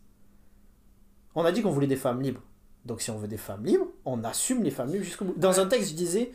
[1.35, 2.43] On a dit qu'on voulait des femmes libres.
[2.85, 5.35] Donc si on veut des femmes libres, on assume les femmes libres jusqu'au bout.
[5.37, 6.33] Dans un texte, je disais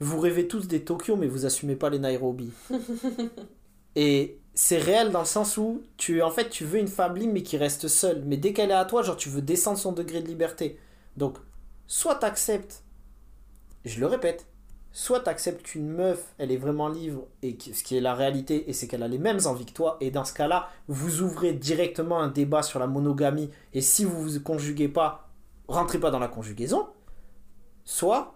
[0.00, 2.52] Vous rêvez tous des Tokyo, mais vous assumez pas les Nairobi.
[3.96, 7.32] Et c'est réel dans le sens où tu en fait tu veux une femme libre
[7.34, 8.22] mais qui reste seule.
[8.26, 10.78] Mais dès qu'elle est à toi, genre tu veux descendre son degré de liberté.
[11.16, 11.38] Donc
[11.86, 12.82] soit t'acceptes,
[13.84, 14.46] je le répète,
[14.92, 18.72] soit t'acceptes qu'une meuf, elle est vraiment libre, et ce qui est la réalité, et
[18.72, 22.20] c'est qu'elle a les mêmes envies que toi, et dans ce cas-là, vous ouvrez directement
[22.20, 25.30] un débat sur la monogamie, et si vous vous conjuguez pas,
[25.68, 26.88] rentrez pas dans la conjugaison,
[27.84, 28.34] soit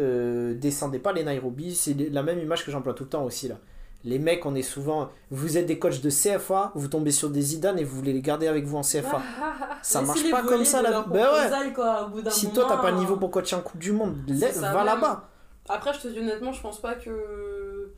[0.00, 3.48] euh, descendez pas les Nairobi, c'est la même image que j'emploie tout le temps aussi
[3.48, 3.58] là.
[4.04, 5.10] Les mecs, on est souvent.
[5.30, 8.22] Vous êtes des coachs de CFA, vous tombez sur des Zidane et vous voulez les
[8.22, 9.20] garder avec vous en CFA.
[9.82, 11.04] Ça marche pas comme ça là.
[11.08, 11.72] Ben ouais.
[11.72, 13.78] quoi, au bout d'un Si toi t'as moment, pas le niveau pour coacher un Coupe
[13.78, 14.16] du Monde,
[14.52, 15.28] ça va là-bas.
[15.68, 17.92] Après, je te dis honnêtement, je pense pas que.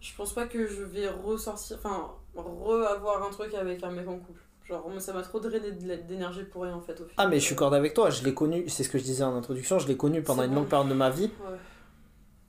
[0.00, 1.76] Je pense pas que je vais ressortir.
[1.78, 4.40] Enfin, re-avoir un truc avec un mec en couple.
[4.68, 7.00] Genre, ça m'a trop drainé d'énergie pour rien en fait.
[7.00, 7.04] Au.
[7.16, 9.24] Ah, mais je suis corde avec toi, je l'ai connu, c'est ce que je disais
[9.24, 11.30] en introduction, je l'ai connu pendant une longue période de ma vie.
[11.40, 11.56] Ouais.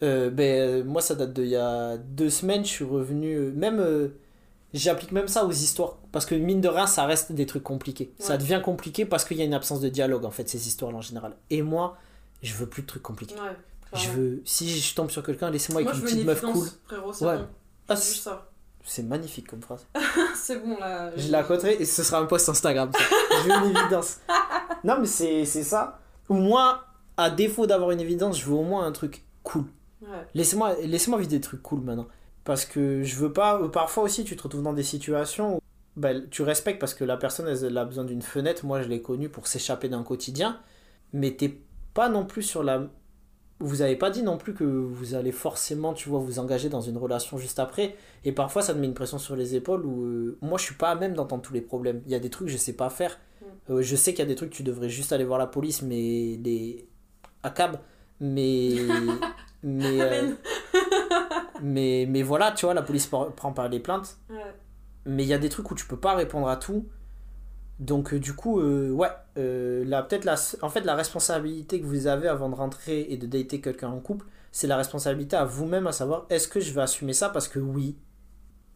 [0.01, 3.35] Euh, ben, euh, moi, ça date d'il y a deux semaines, je suis revenu.
[3.35, 3.79] euh, même.
[3.79, 4.09] euh,
[4.73, 5.97] J'applique même ça aux histoires.
[6.11, 8.13] Parce que mine de rien, ça reste des trucs compliqués.
[8.19, 10.99] Ça devient compliqué parce qu'il y a une absence de dialogue, en fait, ces histoires-là
[10.99, 11.33] en général.
[11.49, 11.97] Et moi,
[12.43, 13.33] je veux plus de trucs compliqués.
[13.33, 13.97] Ouais.
[13.99, 14.41] Je veux.
[14.45, 16.67] Si je tombe sur quelqu'un, laissez-moi avec Moi, une petite meuf cool.
[16.85, 17.37] frérot, Ouais.
[17.39, 17.47] bon.
[17.87, 17.95] Ah,
[18.85, 19.87] C'est magnifique comme phrase.
[20.35, 21.09] c'est bon là.
[21.17, 22.91] Je la coterai et ce sera un post Instagram.
[23.45, 24.19] veux une évidence.
[24.83, 25.99] Non, mais c'est ça.
[26.29, 26.83] Moi,
[27.17, 29.63] à défaut d'avoir une évidence, je veux au moins un truc cool.
[30.09, 30.25] Ouais.
[30.33, 32.07] Laissez-moi laissez vivre des trucs cool maintenant.
[32.43, 33.69] Parce que je veux pas.
[33.69, 35.59] Parfois aussi, tu te retrouves dans des situations où
[35.95, 38.65] bah, tu respectes parce que la personne elle, elle a besoin d'une fenêtre.
[38.65, 40.59] Moi, je l'ai connue pour s'échapper d'un quotidien.
[41.13, 41.59] Mais t'es
[41.93, 42.87] pas non plus sur la.
[43.61, 46.79] Vous avez pas dit non plus que vous allez forcément, tu vois, vous engager dans
[46.79, 47.95] une relation juste après.
[48.23, 50.75] Et parfois, ça te met une pression sur les épaules où euh, moi, je suis
[50.75, 52.01] pas à même d'entendre tous les problèmes.
[52.05, 53.19] Il y a des trucs que je sais pas faire.
[53.69, 55.81] Euh, je sais qu'il y a des trucs, tu devrais juste aller voir la police,
[55.81, 56.87] mais les.
[57.43, 57.79] à cab.
[58.21, 58.75] Mais.
[59.63, 60.31] mais, euh,
[61.61, 64.17] mais, mais voilà, tu vois, la police pre- prend pas les plaintes.
[64.29, 64.53] Ouais.
[65.05, 66.87] Mais il y a des trucs où tu peux pas répondre à tout.
[67.79, 72.07] Donc, euh, du coup, euh, ouais, là, peut-être la, en fait, la responsabilité que vous
[72.07, 75.87] avez avant de rentrer et de dater quelqu'un en couple, c'est la responsabilité à vous-même
[75.87, 77.29] à savoir est-ce que je vais assumer ça?
[77.29, 77.97] Parce que oui,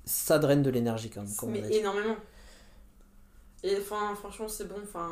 [0.06, 1.36] ça draine de l'énergie quand même.
[1.38, 2.16] comme Mais énormément.
[3.64, 4.76] Et enfin, franchement, c'est bon.
[4.84, 5.10] Enfin,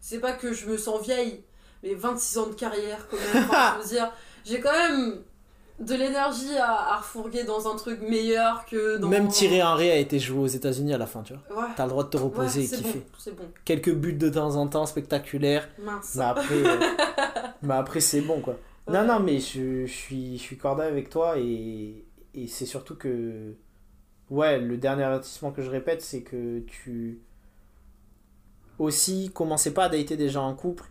[0.00, 1.42] c'est pas que je me sens vieille,
[1.82, 3.44] mais 26 ans de carrière, quand même.
[3.44, 4.12] Enfin, je veux dire,
[4.44, 5.20] j'ai quand même
[5.78, 9.08] de l'énergie à, à refourguer dans un truc meilleur que dans.
[9.08, 11.62] Même Thierry Henry a été joué aux États-Unis à la fin, tu vois.
[11.62, 11.68] Ouais.
[11.76, 12.98] T'as le droit de te reposer Ouais, et kiffer.
[12.98, 13.44] bon, c'est bon.
[13.64, 15.68] Quelques buts de temps en temps spectaculaires.
[15.82, 16.14] Mince.
[16.16, 16.80] Mais après, euh,
[17.62, 18.56] mais après c'est bon quoi.
[18.86, 18.92] Ouais.
[18.94, 22.94] Non, non, mais je, je suis, je suis corda avec toi et, et c'est surtout
[22.96, 23.54] que.
[24.28, 27.20] Ouais, le dernier avertissement que je répète, c'est que tu.
[28.78, 30.84] Aussi, commencez pas à dater des gens en couple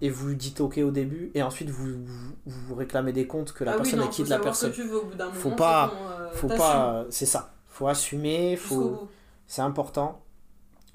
[0.00, 3.64] et vous dites ok au début et ensuite vous vous, vous réclamez des comptes que
[3.64, 4.72] la Ah oui, personne non, est qui faut de la personne.
[4.72, 7.04] tu veux au bout Faut moment, pas- euh, Faut t'assumes pas.
[7.10, 7.54] C'est ça.
[7.66, 9.08] Faut assumer, faut.
[9.46, 10.22] C'est important.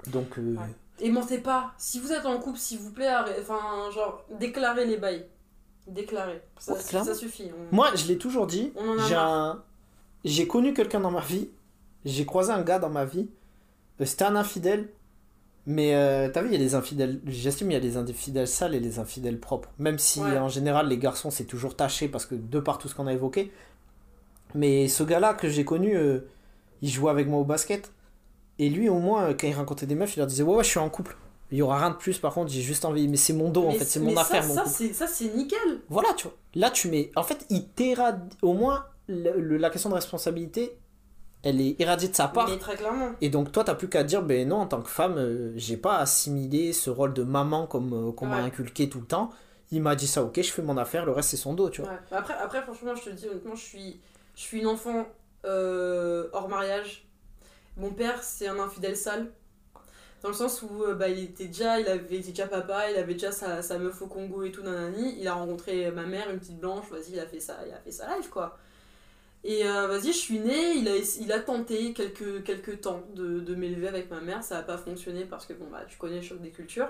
[0.08, 0.60] Donc, euh, Ouais.
[1.00, 1.72] Et mentez pas.
[1.76, 5.26] Si vous êtes en couple, s'il vous plaît, arrête- enfin, genre, déclarez les bails.
[5.88, 6.40] Déclarez.
[6.58, 7.06] Ça, Ouais, clairement.
[7.08, 7.50] ça suffit.
[7.72, 8.72] On- moi, je l'ai toujours dit.
[9.08, 9.62] J'ai un-
[10.24, 11.50] j'ai connu quelqu'un dans ma vie.
[12.04, 13.28] J'ai croisé un gars dans ma vie.
[14.00, 14.88] Euh, C'était un infidèle.
[15.66, 17.20] Mais euh, t'as vu, il y a des infidèles.
[17.26, 19.70] J'estime il y a des infidèles sales et les infidèles propres.
[19.78, 20.36] Même si Ouais.
[20.38, 23.12] en général les garçons c'est toujours taché parce que de par tout ce qu'on a
[23.14, 23.50] évoqué.
[24.54, 26.20] Mais ce gars-là que j'ai connu, euh,
[26.82, 27.92] il jouait avec moi au basket.
[28.58, 30.64] Et lui au moins, euh, quand il rencontrait des meufs, il leur disait Ouais, ouais,
[30.64, 31.16] je suis en couple.
[31.50, 33.08] Il y aura rien de plus par contre, j'ai juste envie.
[33.08, 34.46] Mais c'est mon dos en fait, c'est mon ça, affaire.
[34.46, 35.58] mon Ça, c'est ça, c'est nickel.
[35.88, 36.36] Voilà, tu vois.
[36.54, 37.10] Là, tu mets.
[37.16, 38.32] En fait, il t'érade.
[38.42, 40.76] Au moins, le- le- la question de responsabilité,
[41.44, 42.48] elle est irradiée de sa part.
[42.48, 43.12] Mais très clairement.
[43.20, 45.76] Et donc, toi, t'as plus qu'à dire, ben non, en tant que femme, euh, j'ai
[45.76, 49.30] pas assimilé ce rôle de maman comme euh, qu'on m'a inculqué tout le temps.
[49.70, 51.82] Il m'a dit ça, ok, je fais mon affaire, le reste, c'est son dos, tu
[51.82, 51.90] vois.
[51.90, 51.98] Ouais.
[52.12, 54.00] Après, après, franchement, je te dis honnêtement, je suis,
[54.34, 55.06] je suis une enfant
[55.44, 57.06] euh, hors mariage.
[57.76, 59.30] Mon père, c'est un infidèle sale.
[60.22, 63.12] Dans le sens où bah, il était déjà, il avait été déjà papa, il avait
[63.12, 65.16] déjà sa, sa meuf au Congo et tout, nanani.
[65.20, 67.78] Il a rencontré ma mère, une petite blanche, vas-y, il a fait ça, il a
[67.78, 68.56] fait sa life quoi.
[69.44, 73.40] Et euh, vas-y, je suis née, il a, il a tenté quelques, quelques temps de,
[73.40, 76.16] de m'élever avec ma mère, ça n'a pas fonctionné parce que bon bah tu connais
[76.16, 76.88] le choc des cultures.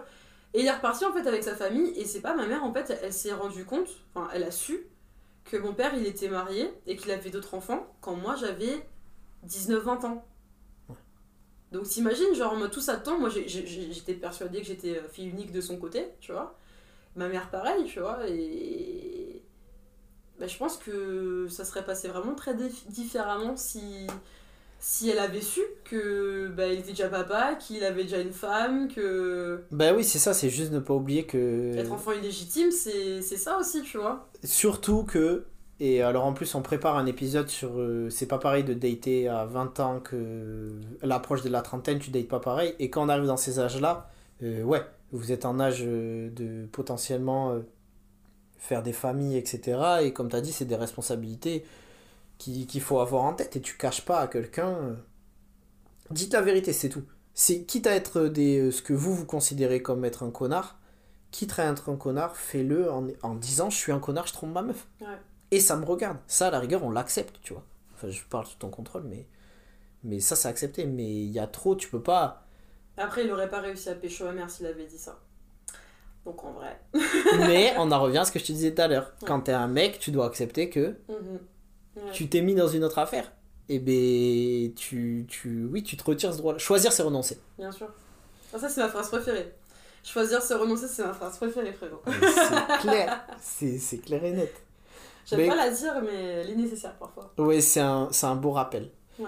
[0.54, 2.72] Et il est reparti en fait avec sa famille, et c'est pas ma mère en
[2.72, 4.86] fait, elle, elle s'est rendue compte, enfin elle a su
[5.44, 8.86] que mon père il était marié et qu'il avait d'autres enfants quand moi j'avais
[9.48, 10.24] 19-20 ans.
[11.72, 15.08] Donc t'imagines, genre en mode tout ça de temps, moi j'étais persuadée que j'étais euh,
[15.08, 16.56] fille unique de son côté, tu vois.
[17.16, 19.42] Ma mère pareil, tu vois, et
[20.40, 24.06] bah, je pense que ça serait passé vraiment très dif- différemment si
[24.80, 28.88] si elle avait su que bah, il était déjà papa, qu'il avait déjà une femme,
[28.88, 31.74] que Ben oui, c'est ça, c'est juste ne pas oublier que.
[31.76, 34.28] être enfant illégitime, c'est ça aussi, tu vois.
[34.42, 35.44] Surtout que.
[35.80, 37.78] Et alors en plus, on prépare un épisode sur.
[37.80, 40.68] euh, c'est pas pareil de dater à 20 ans que.
[41.02, 42.74] L'approche de la trentaine, tu dates pas pareil.
[42.78, 44.10] Et quand on arrive dans ces âges-là,
[44.42, 44.82] euh, ouais,
[45.12, 47.60] vous êtes en âge euh, de potentiellement euh,
[48.58, 50.02] faire des familles, etc.
[50.02, 51.64] Et comme tu as dit, c'est des responsabilités
[52.38, 53.56] qui- qu'il faut avoir en tête.
[53.56, 54.68] Et tu caches pas à quelqu'un.
[54.70, 54.94] euh,
[56.10, 57.04] Dites la vérité, c'est tout.
[57.34, 60.78] C'est quitte à être des, euh, ce que vous vous considérez comme être un connard,
[61.30, 64.52] quitte à être un connard, fais-le en, en disant je suis un connard, je trompe
[64.52, 64.86] ma meuf.
[65.00, 65.06] Ouais.
[65.50, 66.18] Et ça me regarde.
[66.26, 67.64] Ça, à la rigueur, on l'accepte, tu vois.
[67.94, 69.26] Enfin, je parle sous ton contrôle, mais,
[70.04, 70.86] mais ça, c'est accepté.
[70.86, 72.46] Mais il y a trop, tu peux pas.
[72.96, 75.18] Après, il aurait pas réussi à pécho ma mère s'il avait dit ça.
[76.26, 76.78] Donc en vrai.
[77.38, 79.12] mais on en revient à ce que je te disais tout à l'heure.
[79.22, 79.28] Ouais.
[79.28, 81.38] Quand t'es un mec, tu dois accepter que Mhm.
[81.96, 82.02] Ouais.
[82.12, 83.30] tu t'es mis dans une autre affaire.
[83.68, 86.58] Et ben, tu, tu, oui, tu te retires ce droit.
[86.58, 87.38] Choisir, c'est renoncer.
[87.58, 87.88] Bien sûr.
[88.52, 89.54] Ah, ça, c'est ma phrase préférée.
[90.02, 92.02] Choisir, c'est renoncer, c'est ma phrase préférée, frérot.
[92.06, 93.24] C'est clair.
[93.40, 94.54] C'est c'est clair et net.
[95.24, 97.32] J'aime Mais- pas la dire, mais elle est nécessaire parfois.
[97.38, 98.90] Ouais, c'est un, c'est un beau rappel.
[99.18, 99.26] Ouais.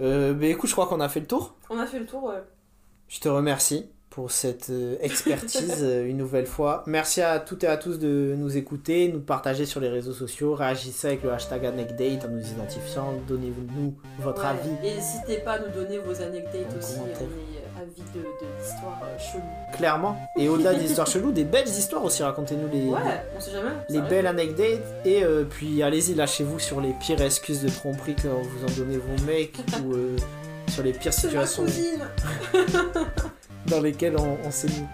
[0.00, 1.54] Euh, ben écoute, je crois qu'on a fait le tour.
[1.68, 2.42] On a fait le tour, ouais.
[3.08, 6.82] Je te remercie pour cette euh, expertise euh, une nouvelle fois.
[6.86, 10.54] Merci à toutes et à tous de nous écouter, nous partager sur les réseaux sociaux,
[10.54, 14.48] réagissez avec le hashtag AnecDate en nous identifiant, donnez-nous votre Ouais.
[14.48, 14.70] avis.
[14.82, 16.94] Et n'hésitez pas à nous donner vos anecdotes En aussi.
[16.94, 17.18] commentaire.
[17.20, 19.42] On est euh, avis de, de l'histoire chelou.
[19.76, 20.16] Clairement.
[20.38, 23.00] Et au-delà des histoires cheloues, des belles histoires aussi, racontez-nous les, Ouais,
[23.36, 23.68] on sait jamais.
[23.90, 24.80] les belles anecdotes.
[25.04, 28.96] Et euh, puis allez-y, lâchez-vous sur les pires excuses de tromperie que vous en donnez
[28.96, 30.16] vos mecs ou euh,
[30.70, 31.66] sur les pires situations.
[33.66, 34.84] dans lesquelles on, on s'est mis.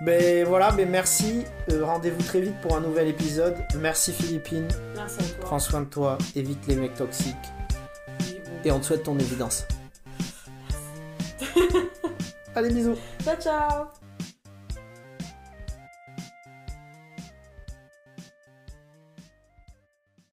[0.00, 1.44] Ben voilà, ben merci.
[1.72, 3.56] Euh, Rendez-vous très vite pour un nouvel épisode.
[3.80, 4.68] Merci Philippine.
[4.94, 5.40] Merci à toi.
[5.40, 7.34] Prends soin de toi, évite les mecs toxiques
[8.20, 8.50] Oui, bon.
[8.64, 9.66] et on te souhaite ton évidence.
[12.54, 12.96] Allez, bisous.
[13.24, 13.97] Ciao, ciao.